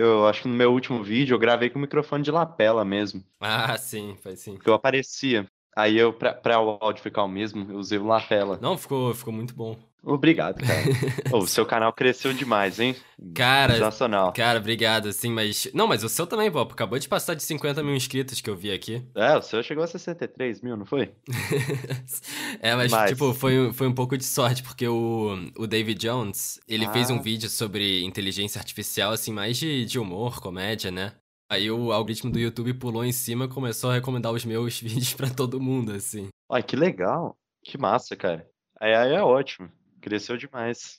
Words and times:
Eu 0.00 0.26
acho 0.26 0.40
que 0.40 0.48
no 0.48 0.54
meu 0.54 0.72
último 0.72 1.02
vídeo 1.02 1.34
eu 1.34 1.38
gravei 1.38 1.68
com 1.68 1.78
o 1.78 1.82
microfone 1.82 2.24
de 2.24 2.30
lapela 2.30 2.86
mesmo. 2.86 3.22
Ah, 3.38 3.76
sim, 3.76 4.16
faz 4.22 4.40
sim. 4.40 4.56
Que 4.56 4.70
eu 4.70 4.72
aparecia. 4.72 5.46
Aí 5.76 5.98
eu, 5.98 6.10
pra, 6.10 6.32
pra 6.32 6.58
o 6.58 6.78
áudio 6.80 7.02
ficar 7.02 7.22
o 7.22 7.28
mesmo, 7.28 7.70
eu 7.70 7.76
usei 7.76 7.98
o 7.98 8.06
lapela. 8.06 8.58
Não, 8.62 8.78
ficou, 8.78 9.14
ficou 9.14 9.30
muito 9.30 9.54
bom. 9.54 9.76
Obrigado, 10.02 10.60
cara. 10.64 10.82
o 11.36 11.46
seu 11.46 11.66
canal 11.66 11.92
cresceu 11.92 12.32
demais, 12.32 12.80
hein? 12.80 12.96
Cara, 13.34 13.74
Sensacional. 13.74 14.32
cara, 14.32 14.58
obrigado, 14.58 15.08
assim, 15.08 15.30
mas... 15.30 15.68
Não, 15.74 15.86
mas 15.86 16.02
o 16.02 16.08
seu 16.08 16.26
também, 16.26 16.50
pô, 16.50 16.60
acabou 16.60 16.98
de 16.98 17.06
passar 17.08 17.34
de 17.34 17.42
50 17.42 17.82
mil 17.82 17.94
inscritos 17.94 18.40
que 18.40 18.48
eu 18.48 18.56
vi 18.56 18.72
aqui. 18.72 19.04
É, 19.14 19.36
o 19.36 19.42
seu 19.42 19.62
chegou 19.62 19.84
a 19.84 19.86
63 19.86 20.62
mil, 20.62 20.76
não 20.76 20.86
foi? 20.86 21.12
é, 22.60 22.74
mas, 22.74 22.90
Mas- 22.90 23.10
tipo, 23.10 23.32
foi, 23.34 23.72
foi 23.72 23.86
um 23.86 23.94
pouco 23.94 24.16
de 24.16 24.24
sorte, 24.24 24.62
porque 24.62 24.86
o, 24.88 25.36
o 25.56 25.66
David 25.66 25.98
Jones, 26.00 26.58
ele 26.68 26.88
fez 26.88 27.10
um 27.10 27.16
Ah. 27.16 27.22
vídeo 27.22 27.48
sobre 27.48 28.02
inteligência 28.04 28.58
artificial, 28.58 29.12
assim, 29.12 29.32
mais 29.32 29.56
de, 29.58 29.84
de 29.84 29.98
humor, 29.98 30.40
comédia, 30.40 30.90
né? 30.90 31.12
Aí 31.50 31.70
o 31.70 31.92
algoritmo 31.92 32.30
do 32.30 32.38
YouTube 32.38 32.72
pulou 32.74 33.04
em 33.04 33.12
cima 33.12 33.46
e 33.46 33.48
começou 33.48 33.90
a 33.90 33.94
recomendar 33.94 34.32
os 34.32 34.44
meus 34.44 34.78
vídeos 34.80 35.12
pra 35.14 35.28
todo 35.28 35.60
mundo, 35.60 35.92
assim. 35.92 36.28
Ai, 36.50 36.62
que 36.62 36.76
legal. 36.76 37.36
Que 37.64 37.76
massa, 37.76 38.16
cara. 38.16 38.46
Aí, 38.80 38.94
aí 38.94 39.12
é 39.12 39.22
ótimo. 39.22 39.68
Cresceu 40.00 40.36
demais. 40.36 40.96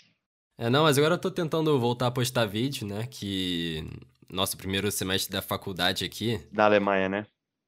É, 0.58 0.70
não, 0.70 0.84
mas 0.84 0.98
agora 0.98 1.16
eu 1.16 1.20
tô 1.20 1.32
tentando 1.32 1.80
voltar 1.80 2.08
a 2.08 2.12
postar 2.12 2.46
vídeo, 2.46 2.86
né? 2.88 3.08
Que 3.08 3.84
nosso 4.32 4.56
primeiro 4.56 4.92
semestre 4.92 5.32
da 5.32 5.42
faculdade 5.42 6.06
aqui, 6.06 6.40
Na 6.52 6.66
Alemanha, 6.66 7.10
né? 7.10 7.26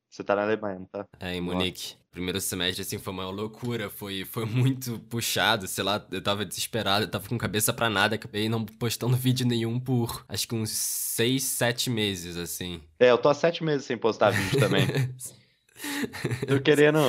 Você 0.10 0.24
tá 0.24 0.36
na 0.36 0.44
Alemanha, 0.44 0.78
não 0.78 0.86
tá? 0.86 1.08
é, 1.20 1.34
em 1.34 1.42
Nossa. 1.42 1.58
Munique. 1.58 1.96
Primeiro 2.12 2.40
semestre, 2.40 2.84
assim, 2.84 3.00
foi 3.00 3.12
uma 3.12 3.28
loucura, 3.32 3.90
foi, 3.90 4.24
foi 4.24 4.46
muito 4.46 5.00
puxado, 5.10 5.66
sei 5.66 5.84
lá, 5.84 6.06
eu 6.12 6.22
tava 6.22 6.46
desesperado, 6.46 7.06
eu 7.06 7.10
tava 7.10 7.28
com 7.28 7.36
cabeça 7.36 7.74
pra 7.74 7.90
nada, 7.90 8.14
acabei 8.14 8.48
não 8.48 8.64
postando 8.64 9.18
vídeo 9.18 9.48
nenhum 9.48 9.80
por, 9.80 10.24
acho 10.30 10.48
que 10.48 10.54
uns 10.54 10.70
seis, 10.70 11.44
sete 11.44 11.90
meses, 11.90 12.38
assim. 12.38 12.80
É, 13.00 13.10
eu 13.10 13.18
tô 13.18 13.30
há 13.30 13.34
sete 13.34 13.64
meses 13.64 13.88
sem 13.88 13.98
postar 13.98 14.30
vídeo 14.30 14.60
também. 14.60 14.86
Tô 16.48 16.62
querendo 16.62 17.00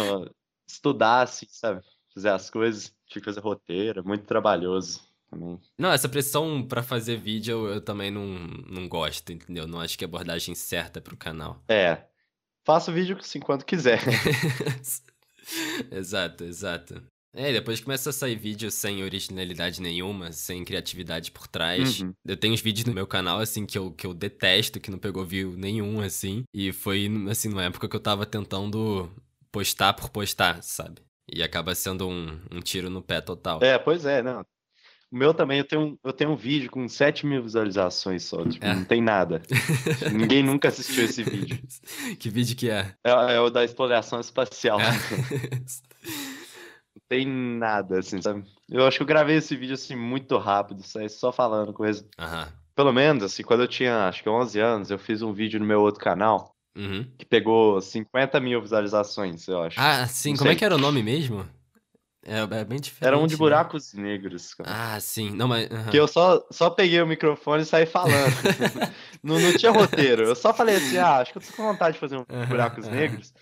estudar, 0.66 1.22
assim, 1.22 1.46
sabe? 1.48 1.82
Fazer 2.14 2.28
as 2.28 2.50
coisas. 2.50 2.94
Tinha 3.06 3.20
que 3.20 3.26
fazer 3.26 3.40
roteiro, 3.40 4.00
é 4.00 4.02
muito 4.02 4.24
trabalhoso 4.24 5.02
também. 5.30 5.60
Não, 5.78 5.92
essa 5.92 6.08
pressão 6.08 6.62
pra 6.66 6.82
fazer 6.82 7.16
vídeo 7.16 7.52
eu, 7.52 7.74
eu 7.74 7.80
também 7.80 8.10
não, 8.10 8.24
não 8.68 8.88
gosto, 8.88 9.32
entendeu? 9.32 9.66
Não 9.66 9.80
acho 9.80 9.98
que 9.98 10.04
é 10.04 10.06
a 10.06 10.08
abordagem 10.08 10.54
certa 10.54 11.00
pro 11.00 11.16
canal. 11.16 11.62
É. 11.68 12.04
Faço 12.64 12.92
vídeo 12.92 13.16
assim 13.18 13.40
quando 13.40 13.64
quiser. 13.64 14.00
exato, 15.90 16.44
exato. 16.44 17.02
É, 17.36 17.52
depois 17.52 17.80
começa 17.80 18.10
a 18.10 18.12
sair 18.12 18.36
vídeo 18.36 18.70
sem 18.70 19.02
originalidade 19.02 19.82
nenhuma, 19.82 20.30
sem 20.30 20.64
criatividade 20.64 21.32
por 21.32 21.48
trás. 21.48 22.00
Uhum. 22.00 22.14
Eu 22.24 22.36
tenho 22.36 22.54
uns 22.54 22.60
vídeos 22.60 22.86
no 22.86 22.94
meu 22.94 23.08
canal, 23.08 23.40
assim, 23.40 23.66
que 23.66 23.76
eu, 23.76 23.90
que 23.90 24.06
eu 24.06 24.14
detesto, 24.14 24.78
que 24.78 24.90
não 24.90 24.98
pegou 24.98 25.24
view 25.24 25.56
nenhum, 25.56 26.00
assim. 26.00 26.44
E 26.54 26.72
foi, 26.72 27.10
assim, 27.28 27.48
numa 27.48 27.64
época 27.64 27.88
que 27.88 27.96
eu 27.96 28.00
tava 28.00 28.24
tentando 28.24 29.10
postar 29.50 29.94
por 29.94 30.10
postar, 30.10 30.62
sabe? 30.62 31.02
E 31.32 31.42
acaba 31.42 31.74
sendo 31.74 32.08
um, 32.08 32.38
um 32.52 32.60
tiro 32.60 32.90
no 32.90 33.00
pé 33.02 33.20
total. 33.20 33.60
É, 33.62 33.78
pois 33.78 34.04
é, 34.04 34.22
não. 34.22 34.44
O 35.10 35.16
meu 35.16 35.32
também, 35.32 35.58
eu 35.58 35.64
tenho, 35.64 35.82
um- 35.82 35.98
eu 36.04 36.12
tenho 36.12 36.30
um 36.30 36.36
vídeo 36.36 36.68
com 36.70 36.88
7 36.88 37.24
mil 37.24 37.42
visualizações 37.42 38.24
só. 38.24 38.44
Tipo, 38.46 38.64
É. 38.66 38.74
não 38.74 38.84
tem 38.84 39.00
nada. 39.00 39.40
Ninguém 40.12 40.42
nunca 40.42 40.68
assistiu 40.68 41.04
esse 41.04 41.22
vídeo. 41.22 41.58
que 42.18 42.28
vídeo 42.28 42.56
que 42.56 42.68
é? 42.68 42.94
É, 43.04 43.34
é 43.36 43.40
o 43.40 43.48
da 43.48 43.64
exploração 43.64 44.18
espacial. 44.20 44.78
É. 44.80 44.84
Não 46.04 47.02
tem 47.08 47.26
nada, 47.26 47.98
assim, 48.00 48.20
sabe? 48.20 48.44
Eu 48.68 48.86
acho 48.86 48.96
que 48.98 49.02
eu 49.02 49.06
gravei 49.06 49.36
esse 49.36 49.56
vídeo, 49.56 49.74
assim, 49.74 49.94
muito 49.96 50.36
rápido, 50.36 50.82
só 51.08 51.32
falando 51.32 51.72
coisa. 51.72 52.06
Aham. 52.18 52.48
Pelo 52.74 52.92
menos, 52.92 53.22
assim, 53.22 53.42
quando 53.44 53.62
eu 53.62 53.68
tinha, 53.68 54.08
acho 54.08 54.22
que 54.22 54.28
11 54.28 54.58
anos, 54.58 54.90
eu 54.90 54.98
fiz 54.98 55.22
um 55.22 55.32
vídeo 55.32 55.60
no 55.60 55.66
meu 55.66 55.80
outro 55.80 56.02
canal 56.02 56.53
Uhum. 56.76 57.06
que 57.16 57.24
pegou 57.24 57.80
50 57.80 58.40
mil 58.40 58.60
visualizações, 58.60 59.46
eu 59.48 59.62
acho. 59.62 59.78
Ah, 59.78 60.06
sim, 60.06 60.32
Não 60.32 60.38
como 60.38 60.50
é 60.50 60.56
que 60.56 60.64
era 60.64 60.74
o 60.74 60.78
nome 60.78 61.02
mesmo? 61.02 61.48
É, 62.22 62.38
é 62.40 62.64
bem 62.64 62.80
diferente. 62.80 63.06
Era 63.06 63.18
um 63.18 63.26
de 63.26 63.34
né? 63.34 63.38
buracos 63.38 63.92
negros, 63.92 64.54
cara. 64.54 64.70
Ah, 64.70 64.98
sim. 65.00 65.30
Não, 65.30 65.46
mas. 65.46 65.70
aham. 65.70 65.90
Que 65.90 65.98
eu 65.98 66.08
só, 66.08 66.44
só 66.50 66.70
peguei 66.70 67.00
o 67.02 67.06
microfone 67.06 67.62
e 67.62 67.66
saí 67.66 67.86
falando. 67.86 68.34
não, 69.22 69.38
não 69.38 69.52
tinha 69.52 69.70
roteiro. 69.70 70.22
Eu 70.22 70.34
só 70.36 70.54
falei 70.54 70.76
assim, 70.76 70.96
ah, 70.96 71.18
acho 71.18 71.32
que 71.32 71.38
eu 71.38 71.42
tô 71.42 71.52
com 71.52 71.64
vontade 71.64 71.94
de 71.94 72.00
fazer 72.00 72.16
um 72.16 72.24
Aham, 72.30 72.46
buracos 72.48 72.88
negros. 72.88 73.32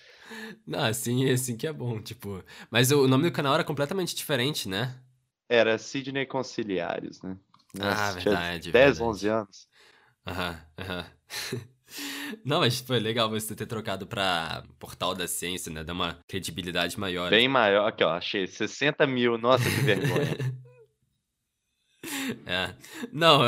Não, 0.66 0.80
assim, 0.84 1.28
assim 1.30 1.56
que 1.56 1.66
é 1.66 1.72
bom, 1.72 2.00
tipo. 2.00 2.42
Mas 2.70 2.90
o 2.90 3.06
nome 3.06 3.24
do 3.24 3.32
canal 3.32 3.54
era 3.54 3.64
completamente 3.64 4.14
diferente, 4.14 4.68
né? 4.68 4.94
Era 5.48 5.78
Sidney 5.78 6.26
Conciliares, 6.26 7.22
né? 7.22 7.36
Ah, 7.80 8.12
tinha 8.12 8.24
verdade, 8.24 8.72
10, 8.72 8.98
verdade. 8.98 9.00
11 9.00 9.28
anos. 9.28 9.68
Aham, 10.26 10.60
aham. 10.78 11.04
Não, 12.44 12.60
mas 12.60 12.80
foi 12.80 12.98
legal 12.98 13.28
você 13.28 13.54
ter 13.54 13.66
trocado 13.66 14.06
pra 14.06 14.62
Portal 14.78 15.14
da 15.14 15.26
Ciência, 15.28 15.72
né? 15.72 15.84
Dar 15.84 15.92
uma 15.92 16.18
credibilidade 16.28 16.98
maior. 16.98 17.30
Bem 17.30 17.48
maior. 17.48 17.86
Aqui, 17.88 18.02
ó, 18.04 18.10
achei 18.10 18.46
60 18.46 19.06
mil. 19.06 19.36
Nossa, 19.38 19.64
que 19.64 19.80
vergonha. 19.82 20.36
É. 22.46 22.74
Não, 23.12 23.40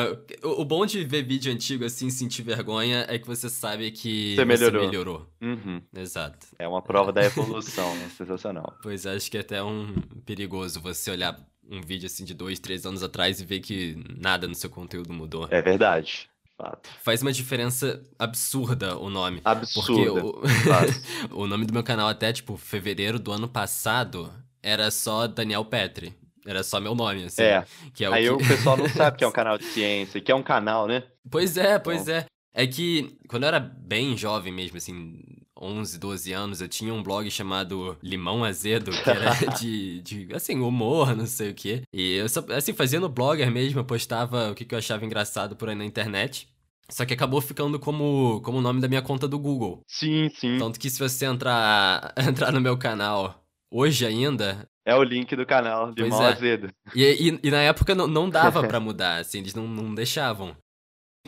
o, 0.42 0.60
o 0.60 0.64
bom 0.64 0.86
de 0.86 1.02
ver 1.04 1.24
vídeo 1.24 1.52
antigo 1.52 1.84
assim, 1.84 2.08
sentir 2.08 2.42
vergonha, 2.42 3.04
é 3.08 3.18
que 3.18 3.26
você 3.26 3.48
sabe 3.48 3.90
que 3.90 4.36
Você 4.36 4.44
melhorou. 4.44 4.86
melhorou. 4.86 5.26
Uhum. 5.40 5.82
Exato. 5.96 6.46
É 6.58 6.66
uma 6.68 6.80
prova 6.82 7.12
da 7.12 7.22
evolução, 7.24 7.94
né? 7.96 8.08
Sensacional. 8.16 8.76
Pois 8.82 9.06
acho 9.06 9.30
que 9.30 9.36
é 9.36 9.40
até 9.40 9.62
um 9.62 9.92
perigoso 10.24 10.80
você 10.80 11.10
olhar 11.10 11.36
um 11.68 11.80
vídeo 11.80 12.06
assim 12.06 12.24
de 12.24 12.34
dois, 12.34 12.58
três 12.60 12.86
anos 12.86 13.02
atrás 13.02 13.40
e 13.40 13.44
ver 13.44 13.60
que 13.60 13.96
nada 14.20 14.46
no 14.46 14.54
seu 14.54 14.70
conteúdo 14.70 15.12
mudou. 15.12 15.48
É 15.50 15.60
verdade. 15.62 16.28
Fato. 16.56 16.88
Faz 17.02 17.20
uma 17.20 17.32
diferença 17.32 18.00
absurda 18.18 18.96
o 18.96 19.10
nome. 19.10 19.40
Porque 19.40 19.48
Absurda. 19.48 20.24
o, 20.24 20.48
Faz. 20.48 21.02
o 21.32 21.46
nome 21.46 21.66
do 21.66 21.72
meu 21.72 21.82
canal 21.82 22.08
até, 22.08 22.32
tipo, 22.32 22.56
fevereiro 22.56 23.18
do 23.18 23.32
ano 23.32 23.48
passado, 23.48 24.32
era 24.62 24.90
só 24.90 25.26
Daniel 25.26 25.64
Petri. 25.64 26.14
Era 26.46 26.62
só 26.62 26.78
meu 26.78 26.94
nome, 26.94 27.24
assim. 27.24 27.42
É. 27.42 27.64
Que 27.92 28.04
é 28.04 28.10
o 28.10 28.12
Aí 28.12 28.24
que... 28.24 28.30
o 28.30 28.38
pessoal 28.38 28.76
não 28.76 28.88
sabe 28.88 29.16
que 29.18 29.24
é 29.24 29.26
um 29.26 29.32
canal 29.32 29.58
de 29.58 29.64
ciência, 29.64 30.20
que 30.20 30.30
é 30.30 30.34
um 30.34 30.42
canal, 30.42 30.86
né? 30.86 31.02
Pois 31.30 31.56
é, 31.56 31.78
pois 31.78 32.06
é. 32.06 32.26
É 32.52 32.66
que 32.66 33.18
quando 33.28 33.42
eu 33.42 33.48
era 33.48 33.58
bem 33.58 34.16
jovem 34.16 34.52
mesmo, 34.52 34.76
assim, 34.76 35.18
11, 35.60 35.98
12 35.98 36.32
anos, 36.32 36.60
eu 36.60 36.68
tinha 36.68 36.92
um 36.92 37.02
blog 37.02 37.30
chamado 37.30 37.96
Limão 38.02 38.42
Azedo, 38.44 38.90
que 38.90 39.08
era 39.08 39.30
de, 39.58 40.00
de 40.02 40.34
assim, 40.34 40.58
humor, 40.60 41.14
não 41.16 41.26
sei 41.26 41.50
o 41.50 41.54
quê. 41.54 41.82
E 41.92 42.14
eu 42.16 42.28
só, 42.28 42.44
assim, 42.50 42.72
fazia 42.72 42.98
no 43.00 43.08
blogger 43.08 43.50
mesmo, 43.50 43.80
eu 43.80 43.84
postava 43.84 44.50
o 44.50 44.54
que, 44.54 44.64
que 44.64 44.74
eu 44.74 44.78
achava 44.78 45.04
engraçado 45.04 45.54
por 45.56 45.68
aí 45.68 45.74
na 45.74 45.84
internet. 45.84 46.48
Só 46.90 47.06
que 47.06 47.14
acabou 47.14 47.40
ficando 47.40 47.78
como, 47.78 48.40
como 48.42 48.58
o 48.58 48.60
nome 48.60 48.80
da 48.80 48.88
minha 48.88 49.00
conta 49.00 49.26
do 49.26 49.38
Google. 49.38 49.80
Sim, 49.88 50.28
sim. 50.28 50.58
Tanto 50.58 50.78
que 50.78 50.90
se 50.90 50.98
você 50.98 51.24
entrar, 51.24 52.12
entrar 52.18 52.52
no 52.52 52.60
meu 52.60 52.76
canal 52.76 53.42
hoje 53.72 54.04
ainda, 54.04 54.68
É 54.84 54.94
o 54.94 55.02
link 55.02 55.34
do 55.34 55.46
canal, 55.46 55.92
de 55.92 56.02
Pois 56.02 56.20
é. 56.20 56.26
Azedo. 56.26 56.68
e, 56.94 57.30
e, 57.30 57.40
e 57.42 57.50
na 57.50 57.62
época 57.62 57.94
não, 57.94 58.06
não 58.06 58.28
dava 58.28 58.66
pra 58.68 58.78
mudar, 58.80 59.18
assim, 59.20 59.38
eles 59.38 59.54
não, 59.54 59.66
não 59.66 59.94
deixavam. 59.94 60.54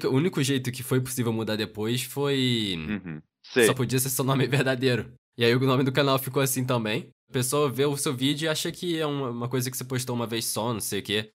O 0.04 0.08
único 0.08 0.43
jeito 0.43 0.70
que 0.70 0.82
foi 0.82 1.00
possível 1.00 1.32
mudar 1.32 1.56
depois 1.56 2.03
foi. 2.03 2.75
Uhum. 2.76 3.22
Sei. 3.52 3.66
Só 3.66 3.74
podia 3.74 3.98
ser 3.98 4.10
seu 4.10 4.24
nome 4.24 4.46
verdadeiro. 4.48 5.12
E 5.38 5.44
aí 5.44 5.54
o 5.54 5.60
nome 5.60 5.84
do 5.84 5.92
canal 5.92 6.18
ficou 6.18 6.42
assim 6.42 6.64
também. 6.64 7.08
A 7.28 7.32
pessoa 7.32 7.70
vê 7.70 7.84
o 7.84 7.96
seu 7.96 8.14
vídeo 8.14 8.46
e 8.46 8.48
acha 8.48 8.70
que 8.72 8.98
é 8.98 9.06
uma, 9.06 9.30
uma 9.30 9.48
coisa 9.48 9.70
que 9.70 9.76
você 9.76 9.84
postou 9.84 10.14
uma 10.14 10.26
vez 10.26 10.46
só, 10.46 10.72
não 10.72 10.80
sei 10.80 11.00
o 11.00 11.02
quê. 11.02 11.30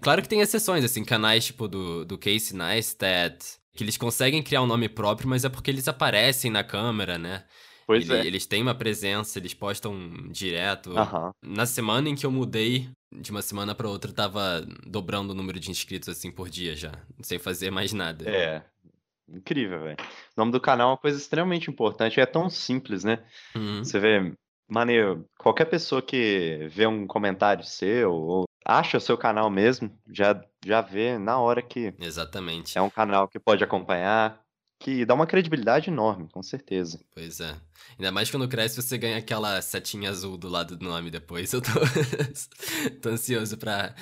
Claro 0.00 0.22
que 0.22 0.28
tem 0.28 0.40
exceções, 0.40 0.84
assim, 0.84 1.04
canais 1.04 1.46
tipo 1.46 1.66
do, 1.66 2.04
do 2.04 2.18
Casey 2.18 2.56
Neistat, 2.56 3.38
que 3.74 3.82
eles 3.82 3.96
conseguem 3.96 4.42
criar 4.42 4.62
um 4.62 4.66
nome 4.66 4.88
próprio, 4.88 5.28
mas 5.28 5.44
é 5.44 5.48
porque 5.48 5.70
eles 5.70 5.88
aparecem 5.88 6.50
na 6.50 6.62
câmera, 6.62 7.18
né? 7.18 7.44
Pois 7.86 8.08
Ele- 8.08 8.18
é. 8.20 8.26
Eles 8.26 8.46
têm 8.46 8.62
uma 8.62 8.74
presença, 8.74 9.38
eles 9.38 9.54
postam 9.54 9.96
direto. 10.30 10.92
Na 11.42 11.64
semana 11.64 12.08
em 12.08 12.14
que 12.14 12.26
eu 12.26 12.30
mudei, 12.30 12.90
de 13.10 13.30
uma 13.30 13.40
semana 13.40 13.74
pra 13.74 13.88
outra, 13.88 14.10
eu 14.10 14.14
tava 14.14 14.66
dobrando 14.86 15.32
o 15.32 15.34
número 15.34 15.58
de 15.58 15.70
inscritos, 15.70 16.08
assim, 16.08 16.30
por 16.30 16.50
dia 16.50 16.76
já. 16.76 16.92
Sem 17.22 17.38
fazer 17.38 17.70
mais 17.70 17.92
nada. 17.92 18.28
É. 18.28 18.62
Incrível, 19.28 19.82
velho. 19.82 19.96
O 20.00 20.40
nome 20.40 20.52
do 20.52 20.60
canal 20.60 20.88
é 20.88 20.92
uma 20.92 20.98
coisa 20.98 21.18
extremamente 21.18 21.70
importante. 21.70 22.20
É 22.20 22.26
tão 22.26 22.48
simples, 22.48 23.04
né? 23.04 23.22
Uhum. 23.54 23.84
Você 23.84 23.98
vê, 23.98 24.32
maneiro, 24.68 25.24
qualquer 25.38 25.66
pessoa 25.66 26.00
que 26.00 26.66
vê 26.70 26.86
um 26.86 27.06
comentário 27.06 27.64
seu 27.64 28.12
ou 28.12 28.48
acha 28.64 28.98
o 28.98 29.00
seu 29.00 29.16
canal 29.16 29.48
mesmo, 29.48 29.90
já, 30.10 30.38
já 30.64 30.82
vê 30.82 31.18
na 31.18 31.38
hora 31.38 31.62
que 31.62 31.94
Exatamente. 31.98 32.76
é 32.76 32.82
um 32.82 32.90
canal 32.90 33.26
que 33.26 33.38
pode 33.38 33.64
acompanhar, 33.64 34.40
que 34.78 35.06
dá 35.06 35.14
uma 35.14 35.26
credibilidade 35.26 35.88
enorme, 35.88 36.28
com 36.30 36.42
certeza. 36.42 37.00
Pois 37.14 37.40
é. 37.40 37.56
Ainda 37.98 38.12
mais 38.12 38.30
quando 38.30 38.46
cresce, 38.46 38.80
você 38.80 38.98
ganha 38.98 39.16
aquela 39.16 39.60
setinha 39.62 40.10
azul 40.10 40.36
do 40.36 40.48
lado 40.48 40.76
do 40.76 40.84
nome 40.84 41.10
depois. 41.10 41.50
Eu 41.54 41.62
tô, 41.62 41.70
tô 43.00 43.08
ansioso 43.08 43.56
pra, 43.56 43.94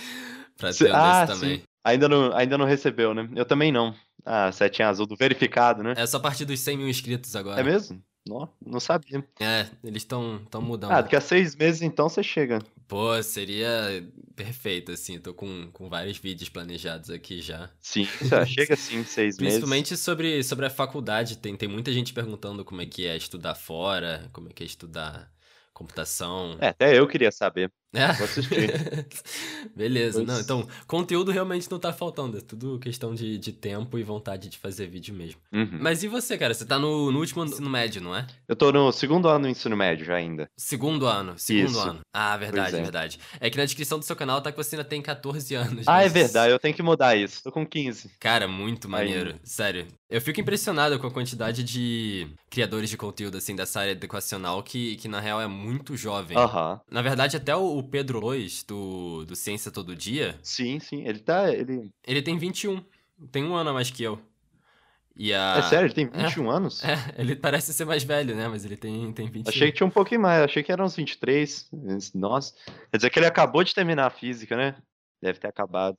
pra 0.58 0.72
ter 0.72 0.90
um 0.90 0.96
ah, 0.96 1.24
desse 1.24 1.40
também. 1.40 1.58
sim. 1.58 1.64
Ainda 1.84 2.08
não, 2.08 2.36
ainda 2.36 2.58
não 2.58 2.66
recebeu, 2.66 3.14
né? 3.14 3.28
Eu 3.36 3.44
também 3.44 3.70
não. 3.70 3.94
Ah, 4.26 4.50
setinha 4.50 4.88
azul 4.88 5.06
do 5.06 5.14
verificado, 5.16 5.84
né? 5.84 5.94
É 5.96 6.04
só 6.04 6.16
a 6.16 6.20
partir 6.20 6.44
dos 6.44 6.58
100 6.58 6.78
mil 6.78 6.88
inscritos 6.88 7.36
agora. 7.36 7.60
É 7.60 7.64
mesmo? 7.64 8.02
Não, 8.28 8.48
não 8.60 8.80
sabia. 8.80 9.24
É, 9.40 9.68
eles 9.84 10.02
estão 10.02 10.44
tão 10.50 10.60
mudando. 10.60 10.90
Ah, 10.90 11.00
daqui 11.00 11.14
a 11.14 11.20
seis 11.20 11.54
meses 11.54 11.80
então 11.80 12.08
você 12.08 12.24
chega. 12.24 12.58
Pô, 12.88 13.22
seria 13.22 14.04
perfeito, 14.34 14.90
assim. 14.90 15.20
Tô 15.20 15.32
com, 15.32 15.70
com 15.72 15.88
vários 15.88 16.18
vídeos 16.18 16.48
planejados 16.48 17.08
aqui 17.08 17.40
já. 17.40 17.70
Sim, 17.80 18.04
chega 18.46 18.74
assim, 18.74 19.04
seis 19.04 19.38
meses. 19.38 19.38
Principalmente 19.38 19.96
sobre, 19.96 20.42
sobre 20.42 20.66
a 20.66 20.70
faculdade. 20.70 21.38
Tem, 21.38 21.56
tem 21.56 21.68
muita 21.68 21.92
gente 21.92 22.12
perguntando 22.12 22.64
como 22.64 22.82
é 22.82 22.86
que 22.86 23.06
é 23.06 23.16
estudar 23.16 23.54
fora, 23.54 24.28
como 24.32 24.48
é 24.48 24.52
que 24.52 24.64
é 24.64 24.66
estudar 24.66 25.30
computação. 25.72 26.56
É, 26.58 26.68
até 26.68 26.98
eu 26.98 27.06
queria 27.06 27.30
saber. 27.30 27.70
É. 27.94 28.12
Vou 28.12 28.24
assistir. 28.24 29.06
Beleza, 29.74 30.18
Pois- 30.18 30.26
não, 30.28 30.40
então, 30.40 30.68
conteúdo 30.86 31.30
realmente 31.30 31.70
não 31.70 31.78
tá 31.78 31.92
faltando, 31.92 32.38
é 32.38 32.40
tudo 32.40 32.78
questão 32.78 33.14
de, 33.14 33.38
de 33.38 33.52
tempo 33.52 33.98
e 33.98 34.02
vontade 34.02 34.48
de 34.48 34.58
fazer 34.58 34.86
vídeo 34.86 35.14
mesmo. 35.14 35.40
Uhum. 35.52 35.78
Mas 35.80 36.02
e 36.02 36.08
você, 36.08 36.36
cara? 36.36 36.52
Você 36.54 36.64
tá 36.64 36.78
no, 36.78 37.10
no 37.10 37.18
último 37.18 37.44
ensino 37.44 37.68
médio, 37.70 38.00
não 38.02 38.14
é? 38.14 38.26
Eu 38.48 38.56
tô 38.56 38.70
no 38.72 38.92
segundo 38.92 39.28
ano 39.28 39.44
do 39.44 39.48
ensino 39.48 39.76
médio 39.76 40.12
ainda. 40.14 40.48
Segundo 40.56 41.06
ano, 41.06 41.34
segundo 41.38 41.70
Isso. 41.70 41.80
ano. 41.80 42.00
Ah, 42.12 42.36
verdade, 42.36 42.76
é. 42.76 42.80
verdade. 42.80 43.20
É 43.40 43.50
que 43.50 43.56
na 43.58 43.64
descrição 43.64 43.98
do 43.98 44.04
seu 44.04 44.16
canal 44.16 44.40
tá 44.40 44.50
que 44.50 44.56
você 44.58 44.76
ainda 44.76 44.88
tem 44.88 45.00
14 45.02 45.54
anos. 45.54 45.86
Ah, 45.88 46.00
é 46.00 46.04
mas- 46.04 46.12
verdade, 46.12 46.52
eu 46.52 46.58
tenho 46.58 46.74
que 46.74 46.82
mudar 46.82 47.16
isso. 47.16 47.42
Tô 47.42 47.52
com 47.52 47.66
15. 47.66 48.10
Cara, 48.18 48.46
muito 48.48 48.88
maneiro, 48.88 49.30
Ainda. 49.30 49.40
sério. 49.44 49.86
Eu 50.08 50.20
fico 50.20 50.40
impressionado 50.40 50.98
com 50.98 51.06
a 51.06 51.10
quantidade 51.10 51.64
de 51.64 52.28
criadores 52.48 52.88
de 52.88 52.96
conteúdo, 52.96 53.36
assim, 53.38 53.56
dessa 53.56 53.80
área 53.80 53.90
educacional 53.90 54.62
que, 54.62 54.96
que 54.96 55.08
na 55.08 55.18
real 55.18 55.40
é 55.40 55.48
muito 55.48 55.96
jovem. 55.96 56.36
Aham. 56.36 56.80
Na 56.90 57.02
verdade, 57.02 57.36
até 57.36 57.54
o 57.56 57.75
o 57.78 57.82
Pedro 57.82 58.20
Lois, 58.20 58.62
do, 58.62 59.24
do 59.24 59.36
Ciência 59.36 59.70
Todo 59.70 59.94
Dia, 59.94 60.38
Sim, 60.42 60.80
sim. 60.80 61.06
Ele 61.06 61.18
tá. 61.18 61.52
Ele... 61.52 61.90
ele 62.06 62.22
tem 62.22 62.38
21. 62.38 62.82
Tem 63.30 63.44
um 63.44 63.54
ano 63.54 63.70
a 63.70 63.72
mais 63.72 63.90
que 63.90 64.02
eu. 64.02 64.20
E 65.18 65.32
a... 65.32 65.56
É 65.56 65.62
sério, 65.62 65.86
ele 65.86 65.94
tem 65.94 66.06
21 66.06 66.50
anos? 66.50 66.84
É, 66.84 67.14
ele 67.16 67.34
parece 67.34 67.72
ser 67.72 67.86
mais 67.86 68.04
velho, 68.04 68.36
né? 68.36 68.48
Mas 68.48 68.64
ele 68.64 68.76
tem, 68.76 69.10
tem 69.12 69.30
21. 69.30 69.48
Achei 69.48 69.70
que 69.70 69.78
tinha 69.78 69.86
um 69.86 69.90
pouquinho 69.90 70.20
mais, 70.20 70.42
achei 70.42 70.62
que 70.62 70.70
eram 70.70 70.84
uns 70.84 70.94
23. 70.94 71.70
Nossa. 72.14 72.54
Quer 72.90 72.98
dizer 72.98 73.10
que 73.10 73.18
ele 73.18 73.26
acabou 73.26 73.64
de 73.64 73.74
terminar 73.74 74.06
a 74.06 74.10
física, 74.10 74.56
né? 74.56 74.76
Deve 75.22 75.38
ter 75.38 75.48
acabado. 75.48 75.96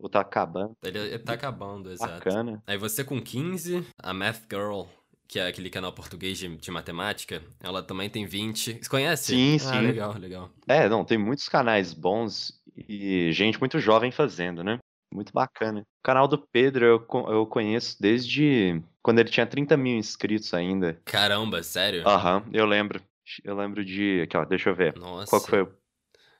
Ou 0.00 0.08
tá 0.08 0.20
acabando. 0.20 0.76
Ele, 0.82 0.98
ele 0.98 1.18
tá 1.18 1.32
acabando, 1.32 1.90
exato. 1.90 2.12
Bacana. 2.12 2.62
Aí 2.66 2.76
você 2.76 3.04
com 3.04 3.20
15, 3.20 3.86
a 4.00 4.14
Math 4.14 4.42
Girl, 4.50 4.82
que 5.28 5.38
é 5.38 5.46
aquele 5.46 5.68
canal 5.68 5.92
português 5.92 6.38
de, 6.38 6.56
de 6.56 6.70
matemática, 6.70 7.42
ela 7.60 7.82
também 7.82 8.08
tem 8.08 8.24
20. 8.26 8.78
Você 8.82 8.88
conhece? 8.88 9.32
Sim, 9.34 9.54
Ah, 9.56 9.58
sim. 9.58 9.82
legal, 9.82 10.18
legal. 10.18 10.50
É, 10.66 10.88
não, 10.88 11.04
tem 11.04 11.18
muitos 11.18 11.48
canais 11.48 11.92
bons 11.92 12.52
e 12.76 13.30
gente 13.32 13.60
muito 13.60 13.78
jovem 13.78 14.10
fazendo, 14.10 14.64
né? 14.64 14.78
Muito 15.12 15.32
bacana. 15.32 15.80
O 15.80 16.02
canal 16.02 16.26
do 16.26 16.38
Pedro 16.38 16.84
eu, 16.84 17.06
eu 17.30 17.46
conheço 17.46 18.00
desde 18.00 18.82
quando 19.02 19.18
ele 19.18 19.28
tinha 19.30 19.46
30 19.46 19.76
mil 19.76 19.96
inscritos 19.96 20.52
ainda. 20.54 21.00
Caramba, 21.04 21.62
sério? 21.62 22.06
Aham, 22.06 22.44
eu 22.52 22.66
lembro. 22.66 23.02
Eu 23.44 23.54
lembro 23.56 23.84
de. 23.84 24.22
Aqui, 24.22 24.36
ó, 24.36 24.44
deixa 24.44 24.70
eu 24.70 24.74
ver. 24.74 24.96
Nossa. 24.98 25.26
Qual 25.30 25.42
que 25.42 25.48
foi? 25.50 25.62
o- 25.62 25.72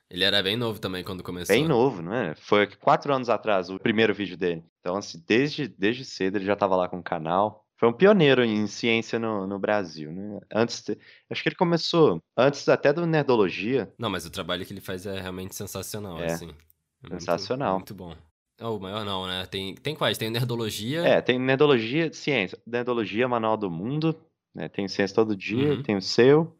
Ele 0.09 0.23
era 0.23 0.41
bem 0.41 0.55
novo 0.57 0.79
também 0.79 1.03
quando 1.03 1.23
começou. 1.23 1.55
Bem 1.55 1.67
novo, 1.67 2.01
não 2.01 2.13
é? 2.13 2.35
Foi 2.35 2.65
quatro 2.65 3.13
anos 3.13 3.29
atrás 3.29 3.69
o 3.69 3.77
primeiro 3.79 4.13
vídeo 4.13 4.35
dele. 4.37 4.63
Então, 4.79 4.95
assim, 4.95 5.23
desde, 5.27 5.67
desde 5.67 6.03
cedo 6.05 6.37
ele 6.37 6.45
já 6.45 6.55
tava 6.55 6.75
lá 6.75 6.89
com 6.89 6.97
o 6.99 7.03
canal. 7.03 7.65
Foi 7.79 7.87
um 7.87 7.93
pioneiro 7.93 8.43
em 8.43 8.67
ciência 8.67 9.17
no, 9.17 9.47
no 9.47 9.57
Brasil, 9.57 10.11
né? 10.11 10.39
Antes, 10.53 10.83
acho 11.29 11.41
que 11.41 11.47
ele 11.47 11.55
começou 11.55 12.21
antes 12.37 12.67
até 12.67 12.91
do 12.91 13.05
Nerdologia. 13.05 13.89
Não, 13.97 14.09
mas 14.09 14.25
o 14.25 14.29
trabalho 14.29 14.65
que 14.65 14.73
ele 14.73 14.81
faz 14.81 15.05
é 15.05 15.19
realmente 15.19 15.55
sensacional, 15.55 16.19
É, 16.19 16.25
assim. 16.33 16.49
É 16.49 17.09
muito- 17.09 17.21
sensacional. 17.21 17.75
Muito, 17.75 17.93
bom. 17.95 18.13
É 18.59 18.65
o 18.65 18.77
maior 18.77 19.05
não, 19.05 19.25
né? 19.25 19.45
Tem, 19.45 19.73
tem 19.75 19.95
quais? 19.95 20.17
Tem 20.17 20.29
Nerdologia. 20.29 21.01
É, 21.07 21.21
tem 21.21 21.39
Nerdologia 21.39 22.09
de 22.09 22.17
Ciência. 22.17 22.59
Nerdologia 22.67 23.25
Manual 23.29 23.55
do 23.55 23.71
Mundo. 23.71 24.13
Né? 24.53 24.67
Tem 24.67 24.85
Ciência 24.89 25.15
Todo 25.15 25.33
Dia, 25.33 25.75
Uhum. 25.75 25.81
tem 25.83 25.95
o 25.95 26.01
seu. 26.01 26.53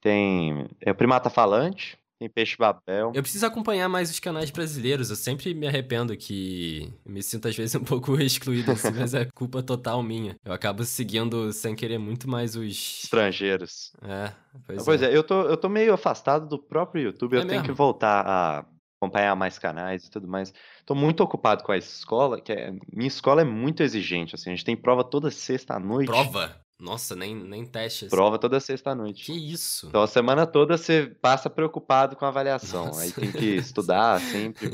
Tem 0.00 0.68
é, 0.80 0.92
o 0.92 0.94
Primata 0.94 1.30
Falante. 1.30 1.98
Tem 2.24 2.28
Peixe 2.30 2.56
Babel. 2.56 3.12
Eu 3.14 3.22
preciso 3.22 3.44
acompanhar 3.44 3.86
mais 3.88 4.10
os 4.10 4.18
canais 4.18 4.50
brasileiros. 4.50 5.10
Eu 5.10 5.16
sempre 5.16 5.52
me 5.52 5.66
arrependo 5.66 6.16
que 6.16 6.90
me 7.04 7.22
sinto 7.22 7.48
às 7.48 7.54
vezes 7.56 7.74
um 7.74 7.84
pouco 7.84 8.18
excluído, 8.18 8.72
assim, 8.72 8.90
mas 8.92 9.12
é 9.12 9.26
culpa 9.26 9.62
total 9.62 10.02
minha. 10.02 10.36
Eu 10.44 10.52
acabo 10.52 10.84
seguindo 10.84 11.52
sem 11.52 11.74
querer 11.74 11.98
muito 11.98 12.28
mais 12.28 12.56
os. 12.56 13.02
Estrangeiros. 13.04 13.92
É, 14.02 14.32
pois, 14.66 14.84
Pois 14.84 15.02
é. 15.02 15.12
é, 15.12 15.16
eu 15.16 15.22
tô, 15.22 15.42
eu 15.42 15.56
tô 15.56 15.68
meio 15.68 15.92
afastado 15.92 16.48
do 16.48 16.58
próprio 16.58 17.02
YouTube. 17.04 17.36
É 17.36 17.40
eu 17.40 17.46
tenho 17.46 17.60
que 17.60 17.68
mesmo? 17.68 17.76
voltar 17.76 18.26
a 18.26 18.64
acompanhar 18.98 19.36
mais 19.36 19.58
canais 19.58 20.06
e 20.06 20.10
tudo 20.10 20.26
mais. 20.26 20.52
Tô 20.86 20.94
muito 20.94 21.22
ocupado 21.22 21.62
com 21.62 21.72
a 21.72 21.76
escola, 21.76 22.40
que 22.40 22.52
é, 22.52 22.72
minha 22.90 23.08
escola 23.08 23.42
é 23.42 23.44
muito 23.44 23.82
exigente, 23.82 24.34
assim, 24.34 24.50
a 24.50 24.54
gente 24.54 24.64
tem 24.64 24.74
prova 24.76 25.04
toda 25.04 25.30
sexta 25.30 25.74
à 25.74 25.78
noite. 25.78 26.06
Prova? 26.06 26.63
Nossa, 26.78 27.14
nem, 27.14 27.34
nem 27.34 27.64
teste. 27.64 28.06
assim. 28.06 28.14
Prova 28.14 28.38
toda 28.38 28.58
sexta 28.60 28.90
à 28.90 28.94
noite. 28.94 29.24
Que 29.24 29.32
isso? 29.32 29.86
Então 29.88 30.02
a 30.02 30.06
semana 30.06 30.46
toda 30.46 30.76
você 30.76 31.06
passa 31.20 31.48
preocupado 31.48 32.16
com 32.16 32.24
a 32.24 32.28
avaliação. 32.28 32.86
Nossa. 32.86 33.02
Aí 33.02 33.12
tem 33.12 33.30
que 33.32 33.46
estudar 33.56 34.20
sempre. 34.32 34.70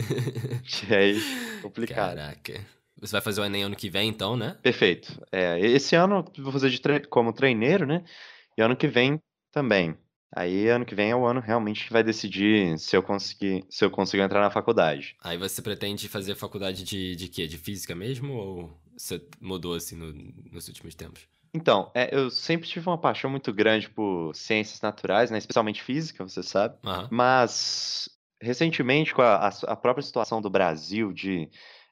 E 0.88 0.94
aí, 0.94 1.20
complicado. 1.62 2.16
Caraca. 2.16 2.66
Você 3.00 3.12
vai 3.12 3.20
fazer 3.20 3.40
o 3.40 3.44
Enem 3.44 3.62
ano 3.62 3.76
que 3.76 3.88
vem, 3.88 4.08
então, 4.08 4.36
né? 4.36 4.56
Perfeito. 4.62 5.20
É, 5.32 5.58
esse 5.60 5.94
ano 5.96 6.24
eu 6.36 6.42
vou 6.44 6.52
fazer 6.52 6.76
tre- 6.80 7.06
como 7.06 7.32
treineiro, 7.32 7.86
né? 7.86 8.04
E 8.58 8.62
ano 8.62 8.76
que 8.76 8.88
vem 8.88 9.20
também. 9.52 9.96
Aí 10.34 10.68
ano 10.68 10.84
que 10.84 10.94
vem 10.94 11.10
é 11.10 11.16
o 11.16 11.26
ano 11.26 11.40
realmente 11.40 11.86
que 11.86 11.92
vai 11.92 12.04
decidir 12.04 12.78
se 12.78 12.96
eu 12.96 13.02
conseguir, 13.02 13.64
se 13.68 13.84
eu 13.84 13.90
consigo 13.90 14.22
entrar 14.22 14.40
na 14.40 14.50
faculdade. 14.50 15.16
Aí 15.22 15.36
você 15.36 15.60
pretende 15.60 16.08
fazer 16.08 16.34
faculdade 16.36 16.84
de, 16.84 17.16
de 17.16 17.26
quê? 17.28 17.46
De 17.46 17.58
física 17.58 17.94
mesmo? 17.94 18.32
Ou 18.34 18.80
você 18.96 19.20
mudou 19.40 19.74
assim 19.74 19.96
no- 19.96 20.12
nos 20.52 20.68
últimos 20.68 20.94
tempos? 20.94 21.22
Então, 21.52 21.90
é, 21.94 22.14
eu 22.16 22.30
sempre 22.30 22.68
tive 22.68 22.88
uma 22.88 22.98
paixão 22.98 23.28
muito 23.30 23.52
grande 23.52 23.88
por 23.90 24.34
ciências 24.34 24.80
naturais, 24.80 25.30
né? 25.30 25.38
Especialmente 25.38 25.82
física, 25.82 26.22
você 26.26 26.42
sabe. 26.42 26.76
Aham. 26.84 27.08
Mas 27.10 28.08
recentemente, 28.40 29.12
com 29.14 29.22
a, 29.22 29.48
a- 29.48 29.52
a 29.68 29.76
própria 29.76 30.02
situação 30.02 30.40
do 30.40 30.48
Brasil 30.48 31.12
de 31.12 31.48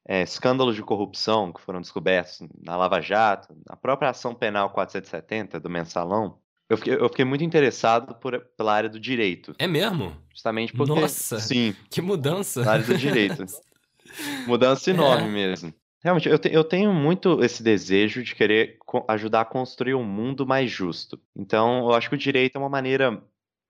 é, 0.07 0.23
escândalos 0.23 0.75
de 0.77 0.83
corrupção 0.83 1.53
que 1.53 1.61
foram 1.61 1.81
descobertos 1.81 2.39
na 2.63 2.77
Lava 2.77 3.01
Jato, 3.01 3.55
a 3.69 3.77
própria 3.77 4.09
ação 4.11 4.35
penal 4.35 4.71
470 4.71 5.61
do 5.61 5.69
mensalão, 5.69 6.39
eu 6.71 6.77
fiquei, 6.79 6.95
eu 6.95 7.09
fiquei 7.09 7.25
muito 7.25 7.45
interessado 7.45 8.15
por- 8.15 8.41
pela 8.57 8.73
área 8.73 8.89
do 8.89 8.99
direito. 9.01 9.55
É 9.59 9.67
mesmo? 9.67 10.17
Justamente 10.31 10.73
porque. 10.73 10.99
Nossa! 11.01 11.39
Sim, 11.41 11.75
Que 11.91 12.01
mudança! 12.01 12.63
na 12.63 12.73
área 12.73 12.85
do 12.87 12.97
direito. 12.97 13.45
Mudança 14.47 14.91
enorme 14.91 15.29
É. 15.29 15.31
mesmo. 15.31 15.75
Realmente, 16.03 16.29
eu, 16.29 16.39
te- 16.39 16.53
eu 16.53 16.63
tenho 16.65 16.93
muito 16.93 17.43
esse 17.43 17.63
desejo 17.63 18.23
de 18.23 18.35
querer 18.35 18.79
ajudar 19.09 19.41
a 19.43 19.45
construir 19.45 19.95
um 19.95 20.05
mundo 20.05 20.47
mais 20.47 20.71
justo. 20.71 21.21
Então, 21.37 21.81
eu 21.89 21.93
acho 21.95 22.09
que 22.09 22.15
o 22.15 22.19
direito 22.19 22.57
é 22.57 22.59
uma 22.59 22.69
maneira 22.69 23.21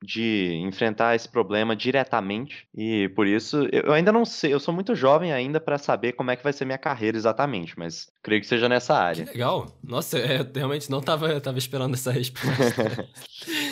de 0.04 0.54
enfrentar 0.62 1.16
esse 1.16 1.28
problema 1.28 1.74
diretamente. 1.74 2.68
E 2.74 3.08
por 3.16 3.26
isso, 3.26 3.66
eu 3.72 3.92
ainda 3.92 4.12
não 4.12 4.24
sei, 4.24 4.52
eu 4.52 4.60
sou 4.60 4.72
muito 4.72 4.94
jovem 4.94 5.32
ainda 5.32 5.58
para 5.58 5.76
saber 5.78 6.12
como 6.12 6.30
é 6.30 6.36
que 6.36 6.44
vai 6.44 6.52
ser 6.52 6.64
minha 6.64 6.78
carreira 6.78 7.16
exatamente, 7.16 7.76
mas 7.78 8.08
creio 8.22 8.40
que 8.40 8.46
seja 8.46 8.68
nessa 8.68 8.94
Que 8.94 9.00
área. 9.00 9.24
legal! 9.24 9.76
Nossa, 9.82 10.18
eu 10.18 10.46
realmente 10.54 10.88
não 10.90 11.00
tava, 11.00 11.40
tava 11.40 11.58
esperando 11.58 11.94
essa 11.94 12.12
resposta. 12.12 13.08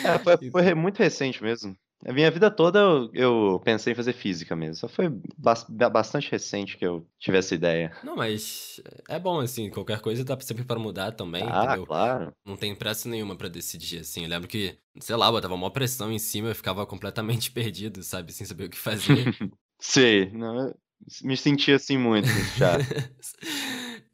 É, 0.03 0.19
foi, 0.19 0.37
foi 0.51 0.73
muito 0.73 0.97
recente 0.99 1.41
mesmo. 1.41 1.77
A 2.05 2.13
minha 2.13 2.29
vida 2.29 2.49
toda 2.51 2.79
eu, 2.79 3.09
eu 3.13 3.59
pensei 3.63 3.93
em 3.93 3.95
fazer 3.95 4.13
física 4.13 4.55
mesmo. 4.55 4.75
Só 4.75 4.87
foi 4.87 5.09
bas- 5.37 5.65
bastante 5.67 6.29
recente 6.31 6.77
que 6.77 6.85
eu 6.85 7.05
tive 7.19 7.37
essa 7.37 7.55
ideia. 7.55 7.91
Não, 8.03 8.15
mas 8.15 8.79
é 9.09 9.19
bom, 9.19 9.39
assim, 9.39 9.69
qualquer 9.69 9.99
coisa 9.99 10.23
dá 10.23 10.39
sempre 10.39 10.63
pra 10.63 10.79
mudar 10.79 11.11
também, 11.13 11.43
Ah, 11.43 11.65
entendeu? 11.65 11.85
claro. 11.85 12.33
Não 12.45 12.55
tem 12.55 12.75
pressa 12.75 13.09
nenhuma 13.09 13.35
pra 13.35 13.49
decidir, 13.49 13.99
assim. 13.99 14.23
Eu 14.23 14.29
lembro 14.29 14.47
que, 14.47 14.77
sei 15.01 15.15
lá, 15.15 15.29
botava 15.31 15.53
uma 15.53 15.71
pressão 15.71 16.11
em 16.11 16.19
cima, 16.19 16.49
eu 16.49 16.55
ficava 16.55 16.85
completamente 16.85 17.49
perdido, 17.51 18.01
sabe? 18.03 18.31
Sem 18.31 18.45
saber 18.45 18.65
o 18.65 18.69
que 18.69 18.77
fazer. 18.77 19.33
Sei, 19.79 20.31
não, 20.31 20.67
eu 20.69 20.75
me 21.23 21.37
senti 21.37 21.71
assim 21.71 21.97
muito 21.97 22.27
já. 22.55 22.77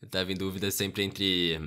eu 0.02 0.08
tava 0.10 0.32
em 0.32 0.36
dúvida 0.36 0.70
sempre 0.72 1.04
entre 1.04 1.58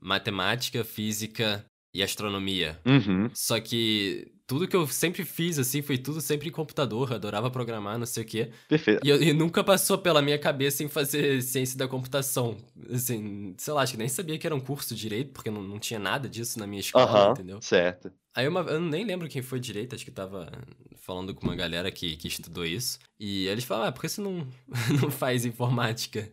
matemática, 0.00 0.84
física 0.84 1.64
e 1.96 2.02
astronomia. 2.02 2.78
Uhum. 2.84 3.30
Só 3.34 3.58
que 3.60 4.32
tudo 4.46 4.68
que 4.68 4.76
eu 4.76 4.86
sempre 4.86 5.24
fiz, 5.24 5.58
assim, 5.58 5.82
foi 5.82 5.98
tudo 5.98 6.20
sempre 6.20 6.48
em 6.48 6.52
computador. 6.52 7.12
Adorava 7.12 7.50
programar, 7.50 7.98
não 7.98 8.06
sei 8.06 8.22
o 8.22 8.26
quê. 8.26 8.50
Perfeito. 8.68 9.04
E, 9.04 9.08
eu- 9.10 9.22
e 9.22 9.32
nunca 9.32 9.64
passou 9.64 9.98
pela 9.98 10.22
minha 10.22 10.38
cabeça 10.38 10.84
em 10.84 10.88
fazer 10.88 11.42
ciência 11.42 11.76
da 11.76 11.88
computação. 11.88 12.56
Assim, 12.92 13.54
sei 13.58 13.72
lá, 13.72 13.82
acho 13.82 13.92
que 13.92 13.98
nem 13.98 14.08
sabia 14.08 14.38
que 14.38 14.46
era 14.46 14.54
um 14.54 14.60
curso 14.60 14.94
de 14.94 15.00
direito, 15.00 15.32
porque 15.32 15.50
não, 15.50 15.62
não 15.62 15.78
tinha 15.78 15.98
nada 15.98 16.28
disso 16.28 16.58
na 16.58 16.66
minha 16.66 16.80
escola, 16.80 17.04
Aham, 17.06 17.30
entendeu? 17.32 17.60
certo. 17.62 18.12
Aí 18.34 18.46
uma, 18.46 18.60
eu 18.60 18.78
nem 18.80 19.04
lembro 19.04 19.28
quem 19.28 19.40
foi 19.40 19.58
direito, 19.58 19.94
acho 19.94 20.04
que 20.04 20.10
tava 20.10 20.52
falando 21.00 21.34
com 21.34 21.46
uma 21.46 21.56
galera 21.56 21.90
que, 21.90 22.16
que 22.16 22.28
estudou 22.28 22.66
isso. 22.66 22.98
E 23.18 23.46
eles 23.46 23.64
falaram, 23.64 23.88
ah, 23.88 23.92
por 23.92 24.02
que 24.02 24.08
você 24.10 24.20
não, 24.20 24.46
não 25.00 25.10
faz 25.10 25.44
informática? 25.46 26.30